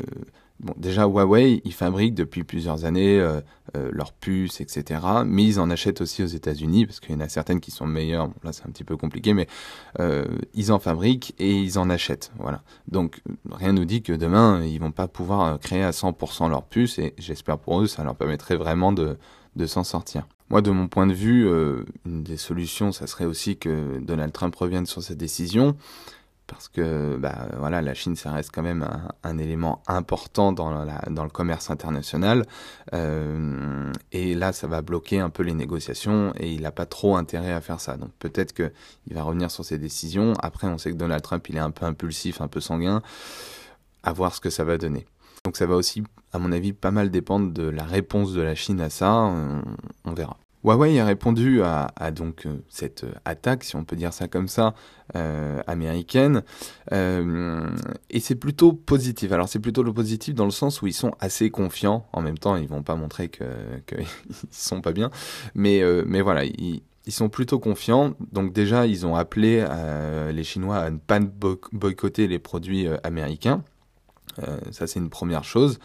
Bon, 0.60 0.72
déjà, 0.76 1.02
Huawei, 1.06 1.60
ils 1.64 1.72
fabriquent 1.72 2.14
depuis 2.14 2.42
plusieurs 2.42 2.86
années 2.86 3.20
euh, 3.20 3.40
euh, 3.76 3.90
leurs 3.92 4.12
puces, 4.12 4.60
etc. 4.60 5.00
Mais 5.26 5.44
ils 5.44 5.60
en 5.60 5.70
achètent 5.70 6.00
aussi 6.00 6.22
aux 6.22 6.26
États-Unis, 6.26 6.86
parce 6.86 7.00
qu'il 7.00 7.12
y 7.12 7.14
en 7.14 7.20
a 7.20 7.28
certaines 7.28 7.60
qui 7.60 7.70
sont 7.70 7.86
meilleures. 7.86 8.28
Bon, 8.28 8.34
là, 8.42 8.52
c'est 8.52 8.64
un 8.66 8.70
petit 8.70 8.84
peu 8.84 8.96
compliqué, 8.96 9.34
mais 9.34 9.46
euh, 10.00 10.24
ils 10.54 10.72
en 10.72 10.78
fabriquent 10.78 11.34
et 11.38 11.52
ils 11.52 11.78
en 11.78 11.90
achètent. 11.90 12.32
Voilà. 12.38 12.62
Donc, 12.88 13.20
rien 13.50 13.72
nous 13.72 13.84
dit 13.84 14.02
que 14.02 14.12
demain, 14.12 14.64
ils 14.64 14.78
vont 14.78 14.92
pas 14.92 15.08
pouvoir 15.08 15.58
créer 15.60 15.82
à 15.82 15.90
100% 15.90 16.48
leurs 16.48 16.64
puces, 16.64 16.98
et 16.98 17.14
j'espère 17.18 17.58
pour 17.58 17.82
eux, 17.82 17.86
ça 17.86 18.02
leur 18.02 18.16
permettrait 18.16 18.56
vraiment 18.56 18.92
de, 18.92 19.18
de 19.56 19.66
s'en 19.66 19.84
sortir. 19.84 20.26
Moi, 20.48 20.62
de 20.62 20.70
mon 20.70 20.86
point 20.86 21.08
de 21.08 21.12
vue, 21.12 21.48
euh, 21.48 21.84
une 22.06 22.22
des 22.22 22.36
solutions, 22.36 22.92
ça 22.92 23.08
serait 23.08 23.24
aussi 23.24 23.56
que 23.56 23.98
Donald 24.00 24.32
Trump 24.32 24.54
revienne 24.54 24.86
sur 24.86 25.02
cette 25.02 25.18
décision 25.18 25.76
parce 26.46 26.68
que 26.68 27.16
bah, 27.16 27.48
voilà, 27.58 27.82
la 27.82 27.94
Chine, 27.94 28.16
ça 28.16 28.30
reste 28.32 28.50
quand 28.52 28.62
même 28.62 28.86
un, 29.22 29.38
élément 29.38 29.82
important 29.86 30.52
dans, 30.52 30.70
le 30.70 31.28
commerce 31.28 31.70
international. 31.70 32.46
Euh, 32.92 33.92
et 34.12 34.34
là, 34.34 34.52
ça 34.52 34.66
va 34.66 34.82
bloquer 34.82 35.18
un 35.20 35.30
peu 35.30 35.42
les 35.42 35.54
négociations 35.54 36.32
et 36.38 36.52
il 36.52 36.62
n'a 36.62 36.72
pas 36.72 36.86
trop 36.86 37.16
intérêt 37.16 37.52
à 37.52 37.60
faire 37.60 37.80
ça. 37.80 37.96
Donc 37.96 38.10
peut-être 38.18 38.52
qu'il 38.52 39.14
va 39.14 39.22
revenir 39.22 39.50
sur 39.50 39.64
ses 39.64 39.78
décisions. 39.78 40.34
Après, 40.40 40.66
on 40.68 40.78
sait 40.78 40.92
que 40.92 40.96
Donald 40.96 41.22
Trump, 41.22 41.48
il 41.48 41.56
est 41.56 41.60
un 41.60 41.72
peu 41.72 41.84
impulsif, 41.84 42.40
un 42.40 42.48
peu 42.48 42.60
sanguin. 42.60 43.02
À 44.02 44.12
voir 44.12 44.34
ce 44.34 44.40
que 44.40 44.50
ça 44.50 44.62
va 44.62 44.78
donner. 44.78 45.04
Donc 45.44 45.56
ça 45.56 45.66
va 45.66 45.74
aussi, 45.74 46.04
à 46.32 46.38
mon 46.38 46.52
avis, 46.52 46.72
pas 46.72 46.92
mal 46.92 47.10
dépendre 47.10 47.52
de 47.52 47.64
la 47.64 47.84
réponse 47.84 48.32
de 48.32 48.40
la 48.40 48.54
Chine 48.54 48.80
à 48.80 48.90
ça. 48.90 49.12
On 50.04 50.12
verra. 50.12 50.36
Huawei 50.64 50.98
a 50.98 51.04
répondu 51.04 51.62
à, 51.62 52.10
donc 52.10 52.46
euh, 52.46 52.56
cette 52.68 53.06
attaque, 53.24 53.62
si 53.64 53.76
on 53.76 53.84
peut 53.84 53.96
dire 53.96 54.12
ça 54.12 54.26
comme 54.26 54.48
ça, 54.48 54.74
euh, 55.14 55.62
américaine, 55.66 56.42
euh, 56.92 57.68
et 58.10 58.20
c'est 58.20 58.34
plutôt 58.34 58.72
positif. 58.72 59.32
Alors 59.32 59.48
c'est 59.48 59.60
plutôt 59.60 59.82
le 59.82 59.92
positif 59.92 60.34
dans 60.34 60.44
le 60.44 60.50
sens 60.50 60.82
où 60.82 60.86
ils 60.86 60.92
sont 60.92 61.12
assez 61.20 61.50
confiants. 61.50 62.06
En 62.12 62.20
même 62.20 62.38
temps, 62.38 62.56
ils 62.56 62.68
vont 62.68 62.82
pas 62.82 62.96
montrer 62.96 63.28
qu'ils 63.28 63.46
que 63.86 63.96
sont 64.50 64.80
pas 64.80 64.92
bien, 64.92 65.10
mais 65.54 65.82
mais 66.04 66.20
voilà, 66.20 66.44
ils, 66.44 66.82
ils 67.06 67.12
sont 67.12 67.28
plutôt 67.28 67.58
confiants. 67.58 68.14
Donc 68.32 68.52
déjà, 68.52 68.86
ils 68.86 69.06
ont 69.06 69.14
appelé 69.14 69.64
les 70.32 70.44
Chinois 70.44 70.78
à 70.78 70.90
ne 70.90 70.98
pas 70.98 71.20
boycotter 71.72 72.26
les 72.26 72.38
produits 72.38 72.88
américains. 73.04 73.62
Euh, 74.42 74.58
ça, 74.70 74.86
c'est 74.86 74.98
une 74.98 75.10
première 75.10 75.44
chose. 75.44 75.78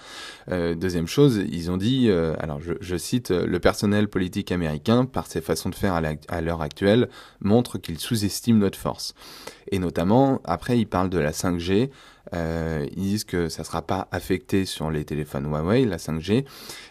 Euh, 0.49 0.75
deuxième 0.75 1.07
chose, 1.07 1.41
ils 1.49 1.71
ont 1.71 1.77
dit, 1.77 2.09
euh, 2.09 2.35
alors 2.39 2.59
je, 2.61 2.97
cite, 2.97 3.31
le 3.31 3.59
personnel 3.59 4.07
politique 4.07 4.51
américain, 4.51 5.05
par 5.05 5.27
ses 5.27 5.41
façons 5.41 5.69
de 5.69 5.75
faire 5.75 5.93
à 6.27 6.41
l'heure 6.41 6.61
actuelle, 6.61 7.09
montre 7.39 7.77
qu'il 7.77 7.99
sous-estime 7.99 8.59
notre 8.59 8.77
force. 8.77 9.13
Et 9.71 9.79
notamment, 9.79 10.41
après, 10.43 10.77
ils 10.77 10.87
parlent 10.87 11.09
de 11.09 11.19
la 11.19 11.31
5G. 11.31 11.89
ils 12.33 12.89
disent 12.95 13.23
que 13.23 13.49
ça 13.49 13.61
ne 13.61 13.65
sera 13.65 13.81
pas 13.81 14.07
affecté 14.11 14.65
sur 14.65 14.91
les 14.91 15.05
téléphones 15.05 15.45
Huawei, 15.45 15.85
la 15.85 15.97
5G, 15.97 16.45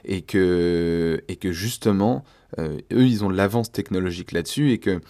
et 0.05 0.23
que, 0.23 1.23
et 1.29 1.37
que 1.37 1.53
justement, 1.53 2.25
eux, 2.59 2.81
ils 2.91 3.25
ont 3.25 3.31
de 3.31 3.37
l'avance 3.37 3.71
technologique 3.71 4.33
là-dessus 4.33 4.73
et 4.73 4.79
que 4.79 5.01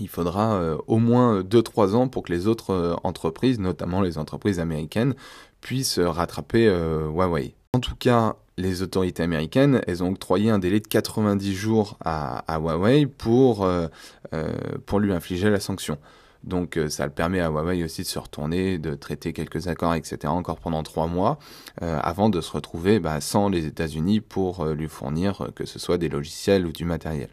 il 0.00 0.08
faudra 0.08 0.76
au 0.86 0.98
moins 0.98 1.40
2-3 1.40 1.94
ans 1.94 2.08
pour 2.08 2.22
que 2.22 2.32
les 2.32 2.46
autres 2.46 3.00
entreprises, 3.04 3.58
notamment 3.58 4.02
les 4.02 4.18
entreprises 4.18 4.60
américaines, 4.60 5.14
puissent 5.60 5.98
rattraper 5.98 6.66
euh, 6.66 7.08
Huawei. 7.08 7.54
En 7.74 7.80
tout 7.80 7.94
cas, 7.96 8.36
les 8.56 8.82
autorités 8.82 9.22
américaines, 9.22 9.82
elles 9.86 10.02
ont 10.02 10.10
octroyé 10.10 10.50
un 10.50 10.58
délai 10.58 10.80
de 10.80 10.88
90 10.88 11.54
jours 11.54 11.96
à, 12.04 12.42
Huawei 12.58 13.06
pour, 13.06 13.64
euh, 13.64 13.86
euh, 14.32 14.52
pour 14.86 15.00
lui 15.00 15.12
infliger 15.12 15.50
la 15.50 15.60
sanction. 15.60 15.98
Donc 16.44 16.78
ça 16.88 17.04
le 17.04 17.12
permet 17.12 17.40
à 17.40 17.48
Huawei 17.48 17.82
aussi 17.82 18.02
de 18.02 18.06
se 18.06 18.18
retourner, 18.18 18.78
de 18.78 18.94
traiter 18.94 19.32
quelques 19.32 19.66
accords, 19.66 19.94
etc. 19.94 20.18
encore 20.26 20.60
pendant 20.60 20.84
trois 20.84 21.08
mois, 21.08 21.40
avant 21.80 22.28
de 22.30 22.40
se 22.40 22.52
retrouver 22.52 23.00
bah, 23.00 23.20
sans 23.20 23.48
les 23.48 23.66
États-Unis 23.66 24.20
pour 24.20 24.64
lui 24.66 24.88
fournir 24.88 25.48
que 25.56 25.66
ce 25.66 25.80
soit 25.80 25.98
des 25.98 26.08
logiciels 26.08 26.64
ou 26.64 26.70
du 26.70 26.84
matériel. 26.84 27.30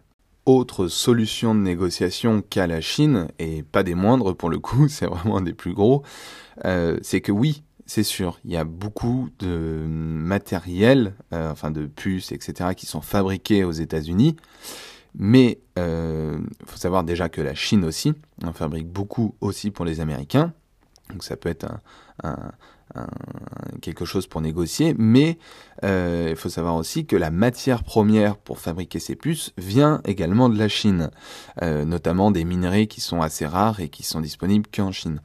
Autre 0.47 0.87
solution 0.87 1.53
de 1.53 1.59
négociation 1.59 2.41
qu'a 2.41 2.65
la 2.65 2.81
Chine, 2.81 3.27
et 3.37 3.61
pas 3.61 3.83
des 3.83 3.93
moindres 3.93 4.35
pour 4.35 4.49
le 4.49 4.57
coup, 4.57 4.87
c'est 4.89 5.05
vraiment 5.05 5.39
des 5.39 5.53
plus 5.53 5.75
gros, 5.75 6.01
c'est 6.63 7.21
que 7.21 7.31
oui, 7.31 7.63
c'est 7.85 8.03
sûr, 8.03 8.39
il 8.45 8.51
y 8.51 8.57
a 8.57 8.63
beaucoup 8.63 9.29
de 9.39 9.85
matériel, 9.87 11.13
euh, 11.33 11.51
enfin 11.51 11.69
de 11.69 11.85
puces, 11.85 12.31
etc., 12.31 12.71
qui 12.75 12.85
sont 12.87 13.01
fabriqués 13.01 13.63
aux 13.63 13.71
États-Unis. 13.71 14.35
Mais 15.17 15.59
il 15.77 15.79
euh, 15.79 16.37
faut 16.65 16.77
savoir 16.77 17.03
déjà 17.03 17.29
que 17.29 17.41
la 17.41 17.53
Chine 17.53 17.85
aussi 17.85 18.13
en 18.43 18.53
fabrique 18.53 18.87
beaucoup 18.87 19.35
aussi 19.39 19.71
pour 19.71 19.85
les 19.85 19.99
Américains. 20.01 20.51
Donc 21.09 21.23
ça 21.23 21.37
peut 21.37 21.49
être 21.49 21.67
quelque 23.81 24.05
chose 24.05 24.25
pour 24.25 24.41
négocier. 24.41 24.95
Mais 24.97 25.37
euh, 25.83 26.27
il 26.31 26.35
faut 26.35 26.49
savoir 26.49 26.75
aussi 26.75 27.05
que 27.05 27.15
la 27.15 27.29
matière 27.29 27.83
première 27.83 28.35
pour 28.35 28.59
fabriquer 28.59 28.99
ces 28.99 29.15
puces 29.15 29.53
vient 29.57 30.01
également 30.05 30.49
de 30.49 30.57
la 30.57 30.67
Chine, 30.67 31.11
notamment 31.61 32.31
des 32.31 32.43
minerais 32.43 32.87
qui 32.87 32.99
sont 32.99 33.21
assez 33.21 33.45
rares 33.45 33.79
et 33.79 33.89
qui 33.89 34.03
sont 34.03 34.21
disponibles 34.21 34.67
qu'en 34.73 34.91
Chine. 34.91 35.21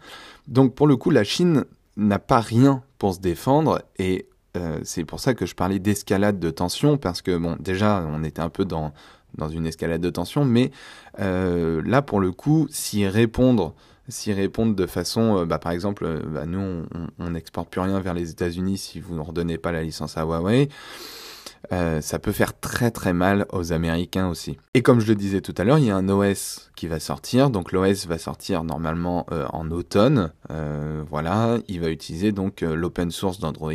Donc 0.47 0.75
pour 0.75 0.87
le 0.87 0.97
coup, 0.97 1.11
la 1.11 1.25
Chine 1.25 1.65
n'a 2.01 2.19
pas 2.19 2.41
rien 2.41 2.83
pour 2.99 3.15
se 3.15 3.21
défendre 3.21 3.83
et 3.99 4.27
euh, 4.57 4.81
c'est 4.83 5.05
pour 5.05 5.21
ça 5.21 5.35
que 5.35 5.47
je 5.47 5.55
parlais 5.55 5.79
d'escalade 5.79 6.41
de 6.41 6.51
tension 6.51 6.97
parce 6.97 7.23
que 7.23 7.37
bon 7.37 7.57
déjà 7.61 8.05
on 8.09 8.25
était 8.25 8.41
un 8.41 8.49
peu 8.49 8.65
dans 8.65 8.93
une 9.51 9.67
escalade 9.67 10.01
de 10.01 10.11
tension 10.11 10.45
mais 10.45 10.73
euh, 11.21 11.83
là 11.85 12.03
pour 12.03 12.21
le 12.21 12.33
coup 12.33 12.67
s'y 12.71 13.07
répondre 13.07 13.75
s'y 14.09 14.33
répondre 14.33 14.75
de 14.75 14.87
façon 14.87 15.39
euh, 15.39 15.45
bah, 15.45 15.59
par 15.59 15.73
exemple 15.73 16.23
bah, 16.27 16.47
nous 16.47 16.85
on 17.19 17.31
n'exporte 17.31 17.71
plus 17.71 17.81
rien 17.81 18.01
vers 18.01 18.15
les 18.15 18.31
États-Unis 18.31 18.79
si 18.79 18.99
vous 18.99 19.15
ne 19.15 19.21
redonnez 19.21 19.59
pas 19.59 19.71
la 19.71 19.83
licence 19.83 20.17
à 20.17 20.23
Huawei 20.23 20.69
euh, 21.73 22.01
ça 22.01 22.19
peut 22.19 22.33
faire 22.33 22.59
très 22.59 22.91
très 22.91 23.13
mal 23.13 23.47
aux 23.53 23.73
Américains 23.73 24.29
aussi. 24.29 24.59
Et 24.75 24.83
comme 24.83 25.01
je 25.01 25.07
le 25.07 25.15
disais 25.15 25.41
tout 25.41 25.55
à 25.57 25.65
l'heure, 25.65 25.79
il 25.79 25.85
y 25.85 25.91
a 25.91 25.97
un 25.97 26.09
OS 26.09 26.71
qui 26.75 26.87
va 26.87 27.01
sortir. 27.01 27.51
Donc 27.51 27.73
l'OS 27.73 28.07
va 28.07 28.19
sortir 28.19 28.65
normalement 28.65 29.27
euh, 29.31 29.47
en 29.53 29.71
automne. 29.71 30.33
Euh, 30.51 31.03
voilà, 31.09 31.59
il 31.69 31.81
va 31.81 31.91
utiliser 31.91 32.33
donc 32.33 32.63
l'open 32.63 33.11
source 33.11 33.39
d'Android. 33.39 33.73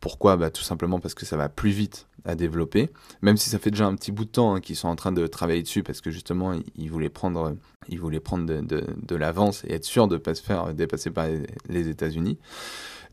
pourquoi? 0.00 0.36
Bah, 0.36 0.50
Tout 0.50 0.62
simplement 0.62 1.00
parce 1.00 1.14
que 1.14 1.24
ça 1.24 1.36
va 1.36 1.48
plus 1.48 1.70
vite 1.70 2.06
à 2.24 2.34
développer, 2.34 2.90
même 3.22 3.36
si 3.36 3.48
ça 3.50 3.60
fait 3.60 3.70
déjà 3.70 3.86
un 3.86 3.94
petit 3.94 4.10
bout 4.10 4.24
de 4.24 4.30
temps 4.30 4.56
hein, 4.56 4.60
qu'ils 4.60 4.74
sont 4.74 4.88
en 4.88 4.96
train 4.96 5.12
de 5.12 5.28
travailler 5.28 5.62
dessus 5.62 5.84
parce 5.84 6.00
que 6.00 6.10
justement 6.10 6.54
ils 6.74 6.90
voulaient 6.90 7.08
prendre, 7.08 7.54
ils 7.88 8.00
voulaient 8.00 8.18
prendre 8.18 8.46
de, 8.46 8.60
de 8.60 9.16
l'avance 9.16 9.64
et 9.64 9.74
être 9.74 9.84
sûr 9.84 10.08
de 10.08 10.16
ne 10.16 10.20
pas 10.20 10.34
se 10.34 10.42
faire 10.42 10.74
dépasser 10.74 11.10
par 11.10 11.26
les 11.68 11.88
États-Unis. 11.88 12.36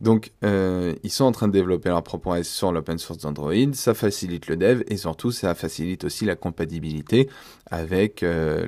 Donc, 0.00 0.32
euh, 0.44 0.94
ils 1.02 1.10
sont 1.10 1.24
en 1.24 1.32
train 1.32 1.48
de 1.48 1.52
développer 1.52 1.88
leur 1.88 2.02
propre 2.02 2.38
OS 2.38 2.48
sur 2.48 2.72
l'open 2.72 2.98
source 2.98 3.18
d'Android. 3.18 3.72
Ça 3.72 3.94
facilite 3.94 4.48
le 4.48 4.56
dev 4.56 4.82
et 4.88 4.96
surtout, 4.96 5.30
ça 5.30 5.54
facilite 5.54 6.04
aussi 6.04 6.24
la 6.24 6.36
compatibilité 6.36 7.28
avec 7.70 8.22
euh, 8.22 8.66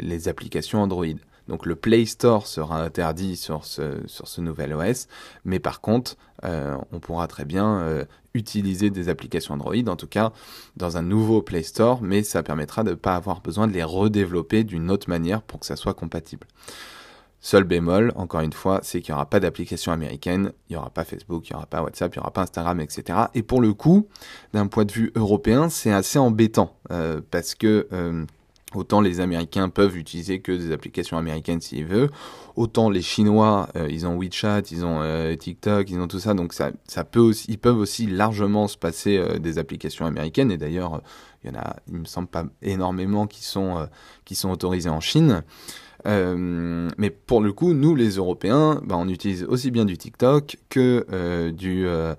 les 0.00 0.28
applications 0.28 0.82
Android. 0.82 1.06
Donc 1.48 1.66
le 1.66 1.74
Play 1.74 2.06
Store 2.06 2.46
sera 2.46 2.82
interdit 2.82 3.36
sur 3.36 3.64
ce, 3.64 4.40
nouvel 4.40 4.72
OS, 4.74 5.08
mais 5.44 5.58
par 5.58 5.80
contre, 5.80 6.16
euh, 6.44 6.76
on 6.92 7.00
pourra 7.00 7.26
très 7.26 7.44
bien 7.44 8.06
utiliser 8.32 8.90
des 8.90 9.08
applications 9.08 9.54
Android, 9.54 9.74
en 9.88 9.96
tout 9.96 10.06
cas 10.06 10.32
dans 10.76 10.96
un 10.96 11.02
nouveau 11.02 11.42
Play 11.42 11.64
Store, 11.64 12.00
mais 12.00 12.22
ça 12.22 12.44
permettra 12.44 12.84
de 12.84 12.90
ne 12.90 12.94
pas 12.94 13.16
avoir 13.16 13.40
besoin 13.40 13.66
de 13.66 13.72
les 13.72 13.82
redévelopper 13.82 14.62
d'une 14.62 14.88
autre 14.88 15.10
manière 15.10 15.42
pour 15.42 15.58
que 15.58 15.66
ça 15.66 15.74
soit 15.74 15.94
compatible. 15.94 16.46
Seul 17.44 17.64
bémol, 17.64 18.12
encore 18.14 18.40
une 18.42 18.52
fois, 18.52 18.78
c'est 18.84 19.00
qu'il 19.00 19.12
n'y 19.12 19.16
aura 19.16 19.26
pas 19.26 19.40
d'application 19.40 19.90
américaine, 19.90 20.52
il 20.70 20.74
n'y 20.74 20.76
aura 20.76 20.90
pas 20.90 21.02
Facebook, 21.02 21.50
il 21.50 21.52
n'y 21.52 21.56
aura 21.56 21.66
pas 21.66 21.82
WhatsApp, 21.82 22.14
il 22.14 22.18
n'y 22.18 22.20
aura 22.20 22.30
pas 22.30 22.42
Instagram, 22.42 22.80
etc. 22.80 23.18
Et 23.34 23.42
pour 23.42 23.60
le 23.60 23.74
coup, 23.74 24.06
d'un 24.52 24.68
point 24.68 24.84
de 24.84 24.92
vue 24.92 25.10
européen, 25.16 25.68
c'est 25.68 25.90
assez 25.90 26.20
embêtant 26.20 26.76
euh, 26.92 27.20
parce 27.32 27.56
que 27.56 27.88
euh, 27.92 28.24
autant 28.76 29.00
les 29.00 29.18
Américains 29.18 29.70
peuvent 29.70 29.96
utiliser 29.96 30.40
que 30.40 30.52
des 30.52 30.70
applications 30.70 31.18
américaines 31.18 31.60
s'ils 31.60 31.84
veulent, 31.84 32.12
autant 32.54 32.88
les 32.88 33.02
Chinois, 33.02 33.68
euh, 33.74 33.88
ils 33.90 34.06
ont 34.06 34.16
WeChat, 34.16 34.62
ils 34.70 34.84
ont 34.84 35.02
TikTok, 35.36 35.90
ils 35.90 35.98
ont 35.98 36.06
tout 36.06 36.20
ça, 36.20 36.34
donc 36.34 36.52
ça, 36.52 36.70
peut 37.04 37.18
aussi, 37.18 37.46
ils 37.48 37.58
peuvent 37.58 37.78
aussi 37.78 38.06
largement 38.06 38.68
se 38.68 38.78
passer 38.78 39.20
des 39.40 39.58
applications 39.58 40.06
américaines. 40.06 40.52
Et 40.52 40.58
d'ailleurs, 40.58 41.02
il 41.42 41.50
y 41.50 41.56
en 41.56 41.58
a, 41.58 41.74
il 41.88 41.94
me 41.94 42.04
semble 42.04 42.28
pas 42.28 42.44
énormément 42.62 43.26
qui 43.26 43.42
sont 43.42 43.88
qui 44.24 44.36
sont 44.36 44.50
autorisées 44.50 44.90
en 44.90 45.00
Chine. 45.00 45.42
Euh, 46.06 46.88
mais 46.98 47.10
pour 47.10 47.40
le 47.40 47.52
coup, 47.52 47.74
nous 47.74 47.94
les 47.94 48.16
Européens, 48.16 48.80
bah, 48.84 48.96
on 48.98 49.08
utilise 49.08 49.44
aussi 49.44 49.70
bien 49.70 49.84
du 49.84 49.96
TikTok 49.96 50.56
que 50.68 51.06
euh, 51.12 51.52
du, 51.52 51.86
euh, 51.86 52.14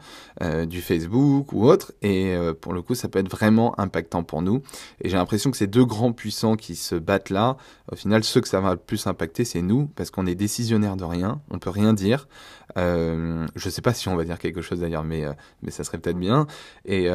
du 0.66 0.82
Facebook 0.82 1.52
ou 1.54 1.66
autre, 1.66 1.94
et 2.02 2.36
pour 2.62 2.74
le 2.74 2.82
coup, 2.82 2.96
ça 2.96 3.08
peut 3.08 3.20
être 3.20 3.30
vraiment 3.30 3.80
impactant 3.80 4.24
pour 4.24 4.42
nous. 4.42 4.62
Et 5.02 5.10
j'ai 5.10 5.18
l'impression 5.18 5.52
que 5.52 5.58
ces 5.58 5.68
deux 5.68 5.86
grands 5.86 6.14
puissants 6.14 6.56
qui 6.56 6.76
se 6.76 6.96
battent 6.96 7.30
là, 7.30 7.58
au 7.92 7.96
final, 7.96 8.24
ceux 8.24 8.42
que 8.42 8.48
ça 8.48 8.60
va 8.60 8.72
le 8.72 8.78
plus 8.78 9.08
impacter, 9.08 9.46
c'est 9.46 9.62
nous, 9.62 9.88
parce 9.96 10.12
qu'on 10.12 10.26
est 10.26 10.36
décisionnaire 10.36 10.96
de 10.96 11.04
rien, 11.04 11.42
on 11.50 11.60
peut 11.60 11.70
rien 11.70 11.94
dire. 11.94 12.28
Je 12.76 13.70
sais 13.70 13.82
pas 13.82 13.94
si 13.94 14.08
on 14.08 14.16
va 14.16 14.24
dire 14.24 14.40
quelque 14.40 14.62
chose 14.62 14.80
d'ailleurs, 14.80 15.04
mais, 15.04 15.26
mais 15.62 15.72
ça 15.72 15.84
serait 15.84 15.98
peut-être 15.98 16.18
bien. 16.18 16.48
Et, 16.86 17.06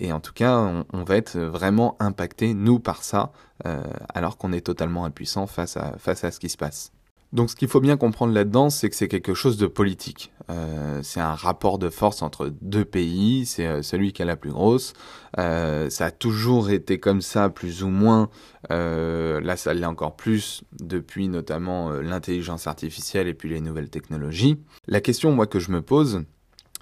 et 0.00 0.12
en 0.12 0.20
tout 0.20 0.32
cas, 0.32 0.58
on, 0.58 0.84
on, 0.92 1.04
va 1.04 1.16
être 1.16 1.38
vraiment 1.38 1.96
impacté, 2.00 2.54
nous, 2.54 2.78
par 2.78 3.02
ça, 3.02 3.32
alors 3.64 4.36
qu'on 4.36 4.52
est 4.52 4.64
totalement 4.64 5.04
impuissant 5.04 5.46
face 5.46 5.76
à, 5.76 5.96
face 5.98 6.24
à 6.24 6.30
ce 6.30 6.38
qui 6.38 6.48
se 6.48 6.56
passe. 6.56 6.92
Donc 7.32 7.50
ce 7.50 7.56
qu'il 7.56 7.68
faut 7.68 7.80
bien 7.80 7.96
comprendre 7.96 8.32
là-dedans, 8.32 8.70
c'est 8.70 8.88
que 8.88 8.96
c'est 8.96 9.08
quelque 9.08 9.34
chose 9.34 9.58
de 9.58 9.66
politique. 9.66 10.32
Euh, 10.50 11.00
c'est 11.02 11.20
un 11.20 11.34
rapport 11.34 11.78
de 11.78 11.90
force 11.90 12.22
entre 12.22 12.50
deux 12.62 12.86
pays, 12.86 13.44
c'est 13.44 13.66
euh, 13.66 13.82
celui 13.82 14.14
qui 14.14 14.22
a 14.22 14.24
la 14.24 14.36
plus 14.36 14.50
grosse. 14.50 14.94
Euh, 15.38 15.90
ça 15.90 16.06
a 16.06 16.10
toujours 16.10 16.70
été 16.70 16.98
comme 16.98 17.20
ça, 17.20 17.50
plus 17.50 17.82
ou 17.82 17.88
moins. 17.88 18.30
là, 18.70 19.56
ça 19.56 19.74
l'est 19.74 19.84
encore 19.84 20.16
plus 20.16 20.62
depuis 20.80 21.28
notamment 21.28 21.90
l'intelligence 21.90 22.66
artificielle 22.66 23.28
et 23.28 23.34
puis 23.34 23.50
les 23.50 23.60
nouvelles 23.60 23.90
technologies. 23.90 24.58
La 24.86 25.00
question, 25.00 25.32
moi, 25.32 25.46
que 25.46 25.58
je 25.58 25.70
me 25.70 25.82
pose, 25.82 26.24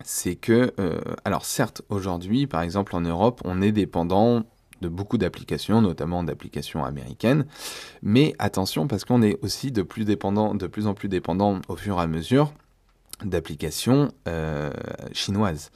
c'est 0.04 0.36
que, 0.36 0.72
alors 1.24 1.44
certes, 1.44 1.82
aujourd'hui, 1.88 2.46
par 2.46 2.62
exemple 2.62 2.94
en 2.94 3.00
Europe, 3.00 3.40
on 3.44 3.62
est 3.62 3.72
dépendant 3.72 4.44
de 4.80 4.88
beaucoup 4.88 5.18
d'applications, 5.18 5.80
notamment 5.80 6.22
d'applications 6.22 6.84
américaines. 6.84 7.46
Mais 8.02 8.34
attention 8.38 8.86
parce 8.86 9.04
qu'on 9.04 9.22
est 9.22 9.38
aussi 9.42 9.72
de 9.72 9.82
plus, 9.82 10.04
dépendant, 10.04 10.54
de 10.54 10.66
plus 10.66 10.86
en 10.86 10.94
plus 10.94 11.08
dépendant 11.08 11.60
au 11.68 11.76
fur 11.76 11.98
et 11.98 12.02
à 12.02 12.06
mesure 12.06 12.52
d'applications 13.24 14.12
euh, 14.28 14.70
chinoises. 15.12 15.70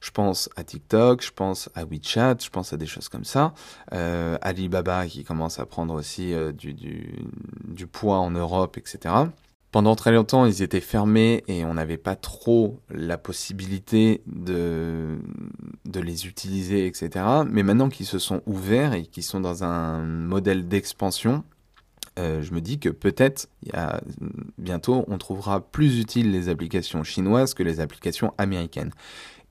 Je 0.00 0.10
pense 0.12 0.48
à 0.54 0.62
TikTok, 0.62 1.22
je 1.22 1.32
pense 1.32 1.68
à 1.74 1.84
WeChat, 1.84 2.36
je 2.40 2.50
pense 2.50 2.72
à 2.72 2.76
des 2.76 2.86
choses 2.86 3.08
comme 3.08 3.24
ça. 3.24 3.54
Euh, 3.92 4.38
Alibaba 4.40 5.06
qui 5.06 5.24
commence 5.24 5.58
à 5.58 5.66
prendre 5.66 5.94
aussi 5.94 6.32
euh, 6.32 6.52
du, 6.52 7.86
poids 7.90 8.18
en 8.18 8.30
Europe, 8.30 8.78
etc. 8.78 9.14
Pendant 9.76 9.94
très 9.94 10.10
longtemps, 10.10 10.46
ils 10.46 10.62
étaient 10.62 10.80
fermés 10.80 11.44
et 11.48 11.66
on 11.66 11.74
n'avait 11.74 11.98
pas 11.98 12.16
trop 12.16 12.80
la 12.88 13.18
possibilité 13.18 14.22
de, 14.24 15.18
les 15.94 16.26
utiliser, 16.26 16.86
etc. 16.86 17.26
Mais 17.46 17.62
maintenant 17.62 17.90
qu'ils 17.90 18.06
se 18.06 18.18
sont 18.18 18.40
ouverts 18.46 18.94
et 18.94 19.02
qu'ils 19.02 19.22
sont 19.22 19.38
dans 19.38 19.64
un 19.64 20.00
modèle 20.00 20.66
d'expansion, 20.66 21.44
euh, 22.18 22.40
je 22.40 22.54
me 22.54 22.62
dis 22.62 22.78
que 22.78 22.88
peut-être 22.88 23.50
bientôt 24.56 25.04
on 25.08 25.18
trouvera 25.18 25.60
plus 25.60 26.00
utile 26.00 26.30
les 26.30 26.48
applications 26.48 27.04
chinoises 27.04 27.52
que 27.52 27.62
les 27.62 27.78
applications 27.78 28.32
américaines. 28.38 28.92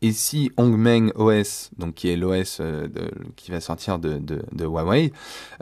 Et 0.02 0.12
si 0.12 0.52
Hongmeng 0.58 1.12
OS, 1.16 1.72
donc 1.78 1.96
qui 1.96 2.10
est 2.10 2.18
l'OS 2.18 2.58
euh, 2.60 2.88
qui 3.36 3.52
va 3.52 3.62
sortir 3.62 3.98
de, 3.98 4.20
Huawei, 4.60 5.12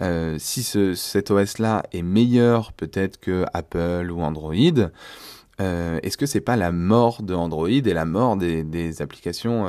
euh, 0.02 0.38
si 0.40 0.64
cet 0.64 1.32
OS-là 1.32 1.84
est 1.94 2.02
meilleur 2.02 2.74
peut-être 2.74 3.20
que 3.20 3.46
Apple 3.54 4.12
ou 4.12 4.22
Android, 4.22 4.90
est-ce 5.60 6.18
que 6.18 6.26
c'est 6.26 6.42
pas 6.42 6.58
la 6.58 6.74
mort 6.74 7.22
de 7.22 7.34
Android 7.34 7.70
et 7.70 7.82
la 7.82 8.04
mort 8.04 8.36
des, 8.36 9.02
applications 9.02 9.66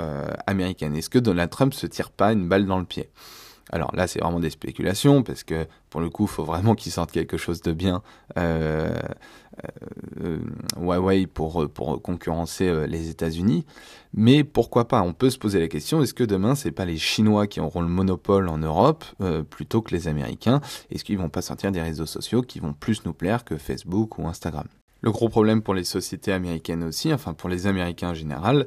américaines? 0.47 0.97
Est-ce 0.97 1.11
que 1.11 1.21
Donald 1.21 1.50
Trump 1.50 1.73
se 1.73 1.87
tire 1.87 2.11
pas 2.11 2.33
une 2.33 2.49
balle 2.49 2.66
dans 2.66 2.78
le 2.78 2.85
pied? 2.85 3.11
Alors 3.71 3.94
là, 3.94 4.06
c'est 4.06 4.21
vraiment 4.21 4.40
des 4.40 4.50
spéculations, 4.50 5.23
parce 5.23 5.42
que 5.42 5.66
pour 5.90 6.00
le 6.00 6.11
coup, 6.11 6.25
il 6.25 6.28
faut 6.28 6.44
vraiment 6.44 6.75
qu'ils 6.75 6.92
sortent 6.92 7.12
quelque 7.12 7.37
chose 7.37 7.62
de 7.62 7.73
bien 7.73 8.02
euh, 8.37 8.94
euh, 10.23 10.38
Huawei 10.76 11.26
pour, 11.26 11.73
concurrencer 12.02 12.68
euh, 12.68 12.87
les 12.87 13.09
États-Unis. 13.09 13.64
Mais 14.12 14.44
pourquoi 14.44 14.87
pas? 14.87 15.02
On 15.02 15.12
peut 15.12 15.30
se 15.30 15.38
poser 15.38 15.61
la 15.61 15.68
question 15.68 16.02
est-ce 16.02 16.14
que 16.14 16.25
demain, 16.25 16.54
c'est 16.54 16.73
pas 16.73 16.85
les 16.85 16.99
Chinois 16.99 17.47
qui 17.47 17.61
auront 17.61 17.80
le 17.80 17.88
monopole 17.88 18.49
en 18.49 18.59
Europe 18.59 19.04
plutôt 19.50 19.83
que 19.83 19.92
les 19.92 20.06
Américains? 20.06 20.61
Est-ce 20.90 21.02
qu'ils 21.02 21.18
vont 21.18 21.28
pas 21.28 21.42
sortir 21.42 21.73
des 21.73 21.83
réseaux 21.83 22.06
sociaux 22.06 22.42
qui 22.42 22.61
vont 22.61 22.75
plus 22.75 23.04
nous 23.04 23.12
plaire 23.12 23.44
que 23.44 23.56
Facebook 23.56 24.18
ou 24.18 24.28
Instagram? 24.28 24.66
Le 25.04 25.11
gros 25.11 25.28
problème 25.28 25.61
pour 25.61 25.75
les 25.75 25.85
sociétés 25.85 26.33
américaines 26.33 26.83
aussi, 26.83 27.12
enfin 27.12 27.35
pour 27.35 27.50
les 27.50 27.66
Américains 27.66 28.11
en 28.11 28.14
général, 28.14 28.66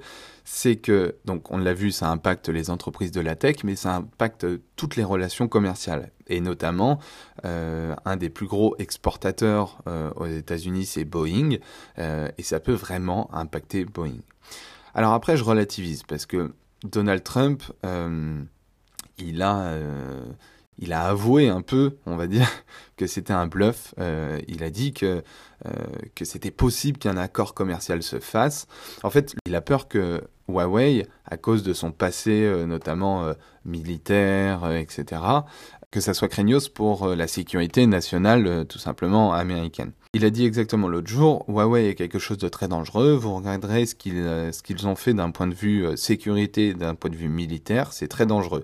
c'est 0.49 0.77
que, 0.77 1.15
donc 1.25 1.51
on 1.51 1.57
l'a 1.57 1.73
vu, 1.73 1.91
ça 1.91 2.09
impacte 2.09 2.47
les 2.47 2.69
entreprises 2.69 3.11
de 3.11 3.19
la 3.19 3.35
tech, 3.35 3.65
mais 3.65 3.75
ça 3.75 3.95
impacte 3.95 4.47
toutes 4.77 4.95
les 4.95 5.03
relations 5.03 5.49
commerciales. 5.49 6.09
Et 6.27 6.39
notamment, 6.39 6.99
euh, 7.43 7.93
un 8.05 8.15
des 8.15 8.29
plus 8.29 8.47
gros 8.47 8.73
exportateurs 8.79 9.81
euh, 9.87 10.09
aux 10.15 10.25
États-Unis, 10.25 10.85
c'est 10.85 11.03
Boeing, 11.03 11.57
euh, 11.99 12.29
et 12.37 12.43
ça 12.43 12.61
peut 12.61 12.71
vraiment 12.71 13.29
impacter 13.35 13.83
Boeing. 13.83 14.21
Alors 14.95 15.11
après, 15.11 15.35
je 15.35 15.43
relativise, 15.43 16.03
parce 16.03 16.25
que 16.25 16.53
Donald 16.85 17.23
Trump, 17.23 17.63
il 19.17 19.41
a 19.41 19.73
il 20.79 20.93
a 20.93 21.05
avoué 21.07 21.49
un 21.49 21.61
peu, 21.61 21.97
on 22.05 22.15
va 22.15 22.27
dire, 22.27 22.47
que 22.97 23.07
c'était 23.07 23.33
un 23.33 23.47
bluff. 23.47 23.93
Euh, 23.99 24.39
il 24.47 24.63
a 24.63 24.69
dit 24.69 24.93
que, 24.93 25.23
euh, 25.65 25.71
que 26.15 26.25
c'était 26.25 26.51
possible 26.51 26.97
qu'un 26.97 27.17
accord 27.17 27.53
commercial 27.53 28.03
se 28.03 28.19
fasse. 28.19 28.67
En 29.03 29.09
fait, 29.09 29.35
il 29.45 29.55
a 29.55 29.61
peur 29.61 29.87
que 29.87 30.21
Huawei, 30.47 31.07
à 31.25 31.37
cause 31.37 31.63
de 31.63 31.73
son 31.73 31.91
passé, 31.91 32.43
euh, 32.43 32.65
notamment 32.65 33.33
militaire, 33.65 34.71
etc., 34.71 35.21
que 35.89 35.99
ça 35.99 36.13
soit 36.13 36.27
craignos 36.27 36.67
pour 36.69 37.07
la 37.15 37.27
sécurité 37.27 37.87
nationale, 37.87 38.65
tout 38.67 38.77
simplement 38.77 39.33
américaine. 39.33 39.93
Il 40.13 40.23
a 40.23 40.29
dit 40.29 40.45
exactement 40.45 40.87
l'autre 40.87 41.09
jour, 41.09 41.43
Huawei 41.47 41.89
est 41.89 41.95
quelque 41.95 42.17
chose 42.17 42.37
de 42.37 42.47
très 42.47 42.67
dangereux, 42.67 43.13
vous 43.13 43.35
regarderez 43.35 43.85
ce 43.85 43.93
qu'ils 43.93 44.15
euh, 44.15 44.51
ont 44.85 44.95
fait 44.95 45.13
d'un 45.13 45.31
point 45.31 45.47
de 45.47 45.53
vue 45.53 45.85
euh, 45.85 45.95
sécurité, 45.95 46.73
d'un 46.73 46.95
point 46.95 47.09
de 47.09 47.15
vue 47.15 47.27
militaire, 47.27 47.91
c'est 47.91 48.07
très 48.07 48.25
dangereux. 48.25 48.63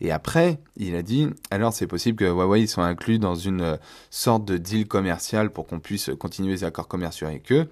Et 0.00 0.12
après, 0.12 0.60
il 0.76 0.94
a 0.94 1.02
dit, 1.02 1.28
alors 1.50 1.72
c'est 1.72 1.88
possible 1.88 2.18
que 2.18 2.24
Huawei 2.24 2.66
soit 2.66 2.86
inclus 2.86 3.18
dans 3.18 3.34
une 3.34 3.60
euh, 3.60 3.76
sorte 4.10 4.44
de 4.44 4.56
deal 4.56 4.86
commercial 4.86 5.50
pour 5.50 5.66
qu'on 5.66 5.80
puisse 5.80 6.10
continuer 6.18 6.52
les 6.52 6.64
accords 6.64 6.88
commerciaux 6.88 7.26
avec 7.26 7.50
eux. 7.50 7.68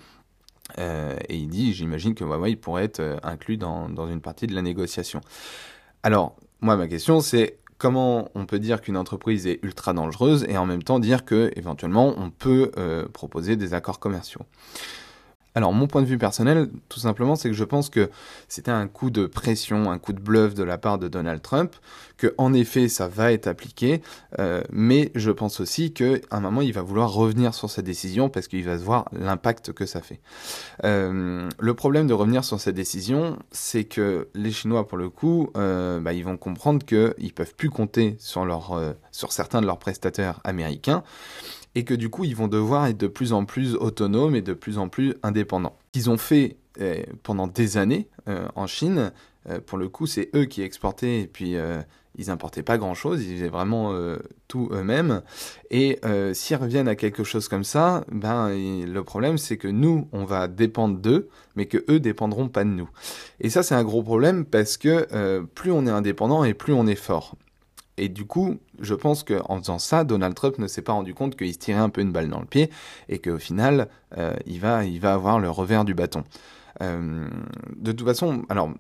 et 0.79 1.37
il 1.37 1.49
dit, 1.49 1.73
j'imagine 1.73 2.15
que 2.15 2.25
Huawei 2.25 2.57
pourrait 2.57 2.85
être 2.85 3.21
inclus 3.23 3.57
dans 3.57 4.09
une 4.09 4.21
partie 4.21 4.47
de 4.47 4.55
la 4.55 4.63
négociation. 4.63 5.21
Alors, 6.03 6.35
moi, 6.63 6.77
ma 6.77 6.87
question, 6.87 7.21
c'est 7.21 7.59
comment 7.83 8.31
on 8.37 8.47
peut 8.47 8.61
dire 8.61 8.81
qu'une 8.81 8.97
entreprise 8.97 9.49
est 9.49 9.59
ultra 9.65 9.93
dangereuse 9.93 10.47
et 10.49 10.57
en 10.57 10.67
même 10.67 10.85
temps 10.85 11.01
dire 11.01 11.25
que 11.25 11.51
éventuellement 11.57 12.15
on 12.17 12.31
peut 12.31 12.71
euh, 12.77 13.09
proposer 13.09 13.57
des 13.57 13.75
accords 13.75 13.99
commerciaux. 13.99 14.43
Alors 15.55 15.73
mon 15.73 15.87
point 15.87 16.01
de 16.01 16.07
vue 16.07 16.19
personnel, 16.19 16.71
tout 16.89 17.01
simplement, 17.01 17.37
c'est 17.37 17.51
que 17.51 17.55
je 17.55 17.65
pense 17.65 17.91
que 17.91 18.11
c'était 18.49 18.71
un 18.71 18.89
coup 18.89 19.11
de 19.11 19.27
pression, 19.27 19.91
un 19.91 19.99
coup 19.99 20.15
de 20.15 20.21
bluff 20.21 20.55
de 20.55 20.63
la 20.63 20.79
part 20.79 20.99
de 20.99 21.09
Donald 21.09 21.43
Trump, 21.43 21.75
que 22.17 22.35
en 22.39 22.55
effet 22.55 22.89
ça 22.89 23.07
va 23.07 23.33
être 23.33 23.47
appliqué, 23.47 24.01
euh, 24.39 24.63
mais 24.71 25.13
je 25.15 25.31
pense 25.31 25.61
aussi 25.61 25.93
qu'à 25.93 26.15
un 26.31 26.41
moment 26.41 26.63
il 26.63 26.73
va 26.73 26.81
vouloir 26.81 27.13
revenir 27.13 27.53
sur 27.53 27.69
sa 27.69 27.83
décision 27.83 28.31
parce 28.31 28.49
qu'il 28.49 28.65
va 28.65 28.79
se 28.79 28.85
voir 28.85 29.09
l'impact 29.13 29.73
que 29.73 29.85
ça 29.85 30.01
fait. 30.01 30.21
Euh, 30.85 31.49
le 31.59 31.75
problème 31.75 32.07
de 32.07 32.15
revenir 32.15 32.45
sur 32.45 32.59
sa 32.59 32.73
décision, 32.73 33.39
c'est 33.51 33.85
que 33.85 34.29
les 34.35 34.53
Chinois 34.53 34.89
pour 34.89 34.97
le 34.97 35.11
coup, 35.11 35.51
euh, 35.57 36.01
bah, 36.01 36.15
ils 36.15 36.25
vont 36.25 36.39
comprendre 36.39 36.85
qu'ils 36.87 37.35
peuvent 37.35 37.55
plus 37.55 37.71
compter 37.71 38.17
sur 38.19 38.47
leur, 38.47 38.81
sur 39.11 39.33
certains 39.33 39.61
de 39.61 39.67
leurs 39.67 39.79
prestataires 39.79 40.41
américains 40.45 41.03
et 41.75 41.85
que 41.85 41.95
du 41.95 42.11
coup 42.11 42.25
ils 42.25 42.37
vont 42.37 42.49
devoir 42.49 42.87
être 42.87 42.99
de 42.99 43.07
plus 43.07 43.33
en 43.33 43.45
plus 43.45 43.75
autonomes 43.75 44.35
et 44.35 44.43
de 44.43 44.55
plus 44.55 44.79
en 44.79 44.89
plus 44.89 45.15
indépendants. 45.23 45.77
Qu'ils 45.93 46.11
ont 46.11 46.19
fait 46.19 46.57
eh, 46.81 47.05
pendant 47.23 47.47
des 47.47 47.77
années 47.77 48.09
euh, 48.29 48.49
en 48.55 48.67
Chine, 48.67 49.13
euh, 49.49 49.61
pour 49.61 49.77
le 49.77 49.89
coup 49.89 50.07
c'est 50.07 50.31
eux 50.35 50.47
qui 50.47 50.63
exportaient 50.63 51.21
et 51.21 51.27
puis 51.27 51.57
euh, 51.57 51.83
ils 52.17 52.31
importaient 52.31 52.63
pas 52.63 52.79
grand 52.79 52.95
chose, 52.95 53.23
ils 53.23 53.37
faisaient 53.37 53.49
vraiment 53.49 53.95
tout 54.47 54.69
eux-mêmes. 54.71 55.23
Et 55.71 55.99
s'ils 56.35 56.57
reviennent 56.57 56.87
à 56.89 56.95
quelque 56.95 57.25
chose 57.25 57.49
comme 57.49 57.65
ça, 57.65 58.05
ben 58.13 58.51
le 58.51 59.03
problème 59.03 59.39
c'est 59.39 59.57
que 59.57 59.69
nous 59.69 60.09
on 60.13 60.27
va 60.27 60.47
dépendre 60.47 60.99
d'eux, 60.99 61.31
mais 61.57 61.65
que 61.65 61.83
eux 61.89 62.01
dépendront 62.01 62.51
pas 62.51 62.65
de 62.65 62.69
nous. 62.69 62.91
Et 63.41 63.49
ça 63.49 63.63
c'est 63.63 63.75
un 63.75 63.83
gros 63.83 64.03
problème 64.03 64.45
parce 64.45 64.77
que 64.77 65.41
plus 65.55 65.73
on 65.73 65.87
est 65.87 65.91
indépendant 65.91 66.45
et 66.45 66.53
plus 66.53 66.75
on 66.75 66.87
est 66.87 66.97
fort. 66.97 67.35
Et 67.99 68.09
du 68.09 68.25
coup, 68.25 68.59
je 68.81 68.95
pense 68.95 69.23
qu'en 69.23 69.59
faisant 69.59 69.79
ça, 69.79 70.05
Donald 70.05 70.35
Trump 70.35 70.59
ne 70.59 70.67
s'est 70.67 70.83
pas 70.83 70.93
rendu 70.93 71.15
compte 71.15 71.37
qu'il 71.37 71.53
se 71.53 71.59
tirait 71.59 71.79
un 71.79 71.91
peu 71.91 72.01
une 72.01 72.13
balle 72.13 72.29
dans 72.29 72.41
le 72.41 72.47
pied 72.47 72.71
et 73.09 73.19
qu'au 73.19 73.39
final, 73.39 73.89
euh, 74.17 74.35
il, 74.47 74.61
va, 74.61 74.85
il 74.85 75.05
avoir 75.07 75.39
le 75.39 75.51
revers 75.51 75.85
du 75.85 75.95
bâton. 75.95 76.25
Euh, 76.81 77.29
de 77.77 77.93
toute 77.93 78.07
façon, 78.07 78.45
alors 78.49 78.71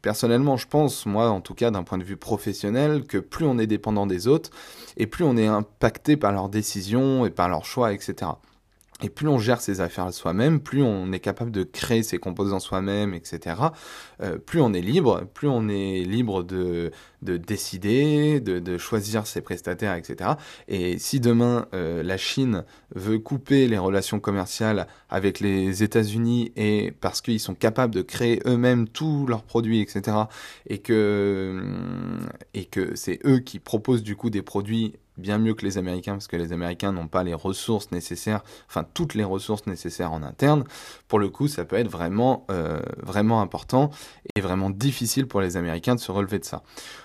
personnellement, 0.00 0.56
je 0.56 0.66
pense, 0.66 1.06
moi 1.06 1.30
en 1.30 1.40
tout 1.40 1.54
cas 1.54 1.70
d'un 1.70 1.82
point 1.84 1.98
de 1.98 2.04
vue 2.04 2.16
professionnel, 2.16 3.04
que 3.04 3.18
plus 3.18 3.44
on 3.44 3.58
est 3.58 3.66
dépendant 3.66 4.06
des 4.06 4.26
autres 4.26 4.50
et 4.96 5.06
plus 5.06 5.24
on 5.24 5.36
est 5.36 5.46
impacté 5.46 6.16
par 6.16 6.32
leurs 6.32 6.48
décisions 6.48 7.26
et 7.26 7.30
par 7.30 7.48
leurs 7.48 7.64
choix, 7.64 7.92
etc. 7.92 8.32
Et 9.02 9.08
plus 9.08 9.28
on 9.28 9.38
gère 9.38 9.60
ses 9.60 9.80
affaires 9.80 10.12
soi-même, 10.12 10.60
plus 10.60 10.82
on 10.82 11.12
est 11.12 11.20
capable 11.20 11.50
de 11.50 11.64
créer 11.64 12.02
ses 12.02 12.18
composants 12.18 12.60
soi-même, 12.60 13.14
etc. 13.14 13.56
Euh, 14.22 14.38
plus 14.38 14.60
on 14.60 14.72
est 14.72 14.80
libre, 14.80 15.24
plus 15.34 15.48
on 15.48 15.68
est 15.68 16.04
libre 16.04 16.44
de, 16.44 16.92
de 17.22 17.36
décider, 17.36 18.40
de, 18.40 18.60
de 18.60 18.78
choisir 18.78 19.26
ses 19.26 19.40
prestataires, 19.40 19.94
etc. 19.94 20.30
Et 20.68 20.98
si 20.98 21.18
demain 21.18 21.66
euh, 21.74 22.02
la 22.02 22.16
Chine 22.16 22.64
veut 22.94 23.18
couper 23.18 23.66
les 23.66 23.78
relations 23.78 24.20
commerciales 24.20 24.86
avec 25.10 25.40
les 25.40 25.82
États-Unis 25.82 26.52
et 26.56 26.92
parce 27.00 27.20
qu'ils 27.20 27.40
sont 27.40 27.54
capables 27.54 27.94
de 27.94 28.02
créer 28.02 28.40
eux-mêmes 28.46 28.88
tous 28.88 29.26
leurs 29.26 29.42
produits, 29.42 29.80
etc. 29.80 30.16
Et 30.68 30.78
que 30.78 31.60
et 32.54 32.66
que 32.66 32.94
c'est 32.94 33.18
eux 33.24 33.40
qui 33.40 33.58
proposent 33.58 34.02
du 34.02 34.14
coup 34.14 34.30
des 34.30 34.42
produits 34.42 34.94
bien 35.16 35.38
mieux 35.38 35.54
que 35.54 35.64
les 35.64 35.78
Américains, 35.78 36.12
parce 36.12 36.28
que 36.28 36.36
les 36.36 36.52
Américains 36.52 36.92
n'ont 36.92 37.08
pas 37.08 37.22
les 37.22 37.34
ressources 37.34 37.90
nécessaires, 37.92 38.42
enfin 38.68 38.84
toutes 38.94 39.14
les 39.14 39.24
ressources 39.24 39.66
nécessaires 39.66 40.12
en 40.12 40.22
interne, 40.22 40.64
pour 41.08 41.18
le 41.18 41.28
coup, 41.28 41.48
ça 41.48 41.64
peut 41.64 41.76
être 41.76 41.90
vraiment, 41.90 42.46
euh, 42.50 42.80
vraiment 43.02 43.40
important 43.40 43.90
et 44.34 44.40
vraiment 44.40 44.70
difficile 44.70 45.26
pour 45.26 45.40
les 45.40 45.56
Américains 45.56 45.94
de 45.94 46.00
se 46.00 46.12
relever 46.12 46.38
de 46.38 46.44
ça. 46.44 46.62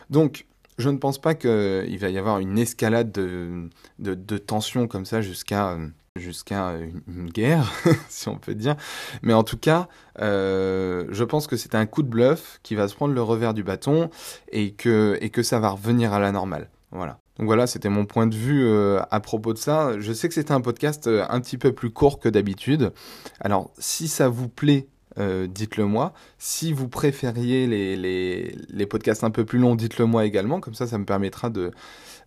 Donc, 0.09 0.45
je 0.77 0.89
ne 0.89 0.97
pense 0.97 1.19
pas 1.19 1.33
qu'il 1.33 1.97
va 1.99 2.09
y 2.09 2.17
avoir 2.17 2.39
une 2.39 2.57
escalade 2.57 3.11
de, 3.11 4.37
tensions 4.37 4.87
comme 4.87 5.05
ça 5.05 5.21
jusqu'à 5.21 5.77
jusqu'à 6.15 6.73
une, 7.07 7.29
guerre, 7.29 7.71
si 8.09 8.27
on 8.27 8.37
peut 8.37 8.55
dire. 8.55 8.75
Mais 9.21 9.33
en 9.33 9.43
tout 9.43 9.57
cas, 9.57 9.87
euh, 10.19 11.05
je 11.09 11.23
pense 11.23 11.47
que 11.47 11.57
c'est 11.57 11.75
un 11.75 11.85
coup 11.85 12.03
de 12.03 12.07
bluff 12.07 12.59
qui 12.63 12.75
va 12.75 12.87
se 12.87 12.95
prendre 12.95 13.13
le 13.13 13.21
revers 13.21 13.53
du 13.53 13.63
bâton 13.63 14.09
et 14.51 14.73
que, 14.73 15.17
et 15.21 15.29
que 15.29 15.43
ça 15.43 15.59
va 15.59 15.69
revenir 15.69 16.13
à 16.13 16.19
la 16.19 16.31
normale. 16.31 16.69
Voilà. 16.91 17.19
Donc 17.37 17.47
voilà, 17.47 17.67
c'était 17.67 17.89
mon 17.89 18.05
point 18.05 18.27
de 18.27 18.35
vue 18.35 18.65
euh, 18.65 18.99
à 19.11 19.19
propos 19.19 19.53
de 19.53 19.57
ça. 19.57 19.99
Je 19.99 20.11
sais 20.11 20.27
que 20.27 20.33
c'était 20.33 20.53
un 20.53 20.61
podcast 20.61 21.07
euh, 21.07 21.25
un 21.29 21.39
petit 21.39 21.57
peu 21.57 21.71
plus 21.71 21.91
court 21.91 22.19
que 22.19 22.29
d'habitude. 22.29 22.91
Alors, 23.39 23.71
si 23.77 24.07
ça 24.07 24.27
vous 24.27 24.49
plaît, 24.49 24.87
euh, 25.19 25.47
dites-le 25.47 25.85
moi. 25.85 26.13
Si 26.39 26.73
vous 26.73 26.87
préfériez 26.87 27.67
les, 27.67 28.85
podcasts 28.87 29.23
un 29.23 29.31
peu 29.31 29.45
plus 29.45 29.59
longs, 29.59 29.75
dites-le 29.75 30.05
moi 30.05 30.25
également. 30.25 30.59
Comme 30.59 30.73
ça, 30.73 30.87
ça 30.87 30.97
me 30.97 31.05
permettra 31.05 31.49
de, 31.49 31.71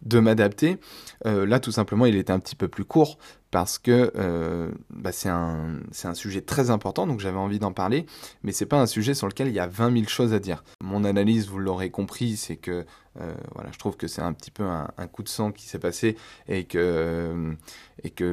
de 0.02 0.20
m'adapter. 0.20 0.78
là, 1.24 1.60
tout 1.60 1.72
simplement, 1.72 2.06
il 2.06 2.16
était 2.16 2.32
un 2.32 2.40
petit 2.40 2.56
peu 2.56 2.68
plus 2.68 2.84
court 2.84 3.18
parce 3.50 3.78
que 3.78 4.12
euh, 4.16 4.70
bah, 4.90 5.12
c'est 5.12 5.28
un, 5.28 6.14
sujet 6.14 6.40
très 6.40 6.70
important, 6.70 7.06
donc 7.06 7.20
j'avais 7.20 7.38
envie 7.38 7.58
d'en 7.58 7.72
parler, 7.72 8.06
mais 8.42 8.52
c'est 8.52 8.66
pas 8.66 8.80
un 8.80 8.86
sujet 8.86 9.14
sur 9.14 9.26
lequel 9.26 9.48
il 9.48 9.54
y 9.54 9.60
a 9.60 9.66
20 9.66 9.92
000 9.92 10.08
choses 10.08 10.32
à 10.32 10.38
dire. 10.38 10.64
Mon 10.82 11.04
analyse, 11.04 11.48
vous 11.48 11.58
l'aurez 11.58 11.90
compris, 11.90 12.36
c'est 12.36 12.56
que 12.56 12.84
euh, 13.20 13.34
voilà, 13.54 13.70
je 13.72 13.78
trouve 13.78 13.96
que 13.96 14.06
c'est 14.06 14.22
un 14.22 14.32
petit 14.32 14.52
peu 14.52 14.64
un, 14.64 15.06
coup 15.08 15.22
de 15.22 15.28
sang 15.28 15.50
qui 15.50 15.66
s'est 15.66 15.80
passé 15.80 16.16
et 16.46 16.64
que, 16.64 16.78
euh, 16.78 17.54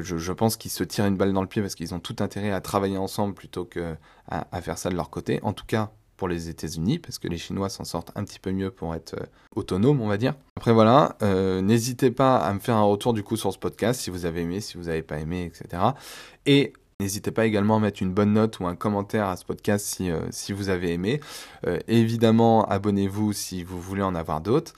je 0.03 0.31
pense 0.33 0.55
qu'ils 0.55 0.71
se 0.71 0.83
tirent 0.83 1.05
une 1.05 1.17
balle 1.17 1.33
dans 1.33 1.41
le 1.41 1.47
pied 1.47 1.61
parce 1.61 1.75
qu'ils 1.75 1.95
ont 1.95 1.99
tout 1.99 2.17
intérêt 2.19 2.51
à 2.51 2.61
travailler 2.61 2.97
ensemble 2.97 3.33
plutôt 3.33 3.65
que 3.65 3.95
à, 4.27 4.47
à 4.51 4.61
faire 4.61 4.77
ça 4.77 4.89
de 4.89 4.95
leur 4.95 5.09
côté. 5.09 5.39
En 5.41 5.53
tout 5.53 5.65
cas, 5.65 5.91
pour 6.17 6.27
les 6.27 6.49
États-Unis, 6.49 6.99
parce 6.99 7.19
que 7.19 7.27
les 7.27 7.37
Chinois 7.37 7.69
s'en 7.69 7.85
sortent 7.85 8.11
un 8.15 8.23
petit 8.23 8.39
peu 8.39 8.51
mieux 8.51 8.71
pour 8.71 8.93
être 8.95 9.13
euh, 9.13 9.25
autonomes, 9.55 10.01
on 10.01 10.07
va 10.07 10.17
dire. 10.17 10.33
Après 10.57 10.73
voilà, 10.73 11.15
euh, 11.21 11.61
n'hésitez 11.61 12.11
pas 12.11 12.37
à 12.37 12.51
me 12.53 12.59
faire 12.59 12.75
un 12.75 12.83
retour 12.83 13.13
du 13.13 13.23
coup 13.23 13.37
sur 13.37 13.53
ce 13.53 13.59
podcast, 13.59 14.01
si 14.01 14.09
vous 14.09 14.25
avez 14.25 14.41
aimé, 14.41 14.59
si 14.59 14.77
vous 14.77 14.85
n'avez 14.85 15.03
pas 15.03 15.19
aimé, 15.19 15.45
etc. 15.45 15.83
Et 16.45 16.73
N'hésitez 16.99 17.29
pas 17.29 17.45
également 17.45 17.75
à 17.75 17.79
mettre 17.79 18.01
une 18.01 18.11
bonne 18.11 18.33
note 18.33 18.59
ou 18.59 18.65
un 18.65 18.75
commentaire 18.75 19.27
à 19.27 19.37
ce 19.37 19.45
podcast 19.45 19.85
si, 19.85 20.09
euh, 20.09 20.21
vous 20.49 20.69
avez 20.69 20.93
aimé. 20.93 21.19
évidemment, 21.87 22.65
abonnez-vous 22.65 23.33
si 23.33 23.63
vous 23.63 23.79
voulez 23.79 24.01
en 24.01 24.15
avoir 24.15 24.41
d'autres. 24.41 24.73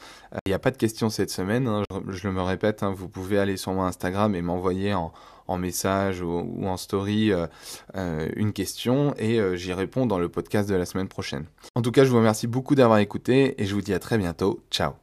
Il 0.45 0.49
n'y 0.49 0.53
a 0.53 0.59
pas 0.59 0.71
de 0.71 0.75
questions 0.75 1.09
cette 1.09 1.29
semaine, 1.29 1.69
hein. 1.69 1.83
je, 2.09 2.27
le 2.27 2.33
me 2.33 2.41
répète, 2.41 2.83
hein, 2.83 2.91
vous 2.93 3.07
pouvez 3.07 3.39
aller 3.39 3.55
sur 3.55 3.71
mon 3.71 3.83
Instagram 3.83 4.35
et 4.35 4.41
m'envoyer 4.41 4.93
en, 4.93 5.13
en 5.49 5.57
message 5.57 6.21
ou, 6.21 6.65
en 6.65 6.77
story 6.77 7.31
euh, 7.31 7.47
euh, 7.95 8.29
une 8.35 8.53
question 8.53 9.13
et 9.17 9.39
euh, 9.39 9.55
j'y 9.55 9.73
réponds 9.73 10.05
dans 10.05 10.19
le 10.19 10.29
podcast 10.29 10.69
de 10.69 10.75
la 10.75 10.85
semaine 10.85 11.07
prochaine. 11.07 11.45
En 11.75 11.81
tout 11.81 11.91
cas, 11.91 12.05
je 12.05 12.09
vous 12.09 12.17
remercie 12.17 12.47
beaucoup 12.47 12.75
d'avoir 12.75 12.99
écouté 12.99 13.61
et 13.61 13.65
je 13.65 13.73
vous 13.73 13.81
dis 13.81 13.93
à 13.93 13.99
très 13.99 14.17
bientôt. 14.17 14.61
Ciao 14.71 14.93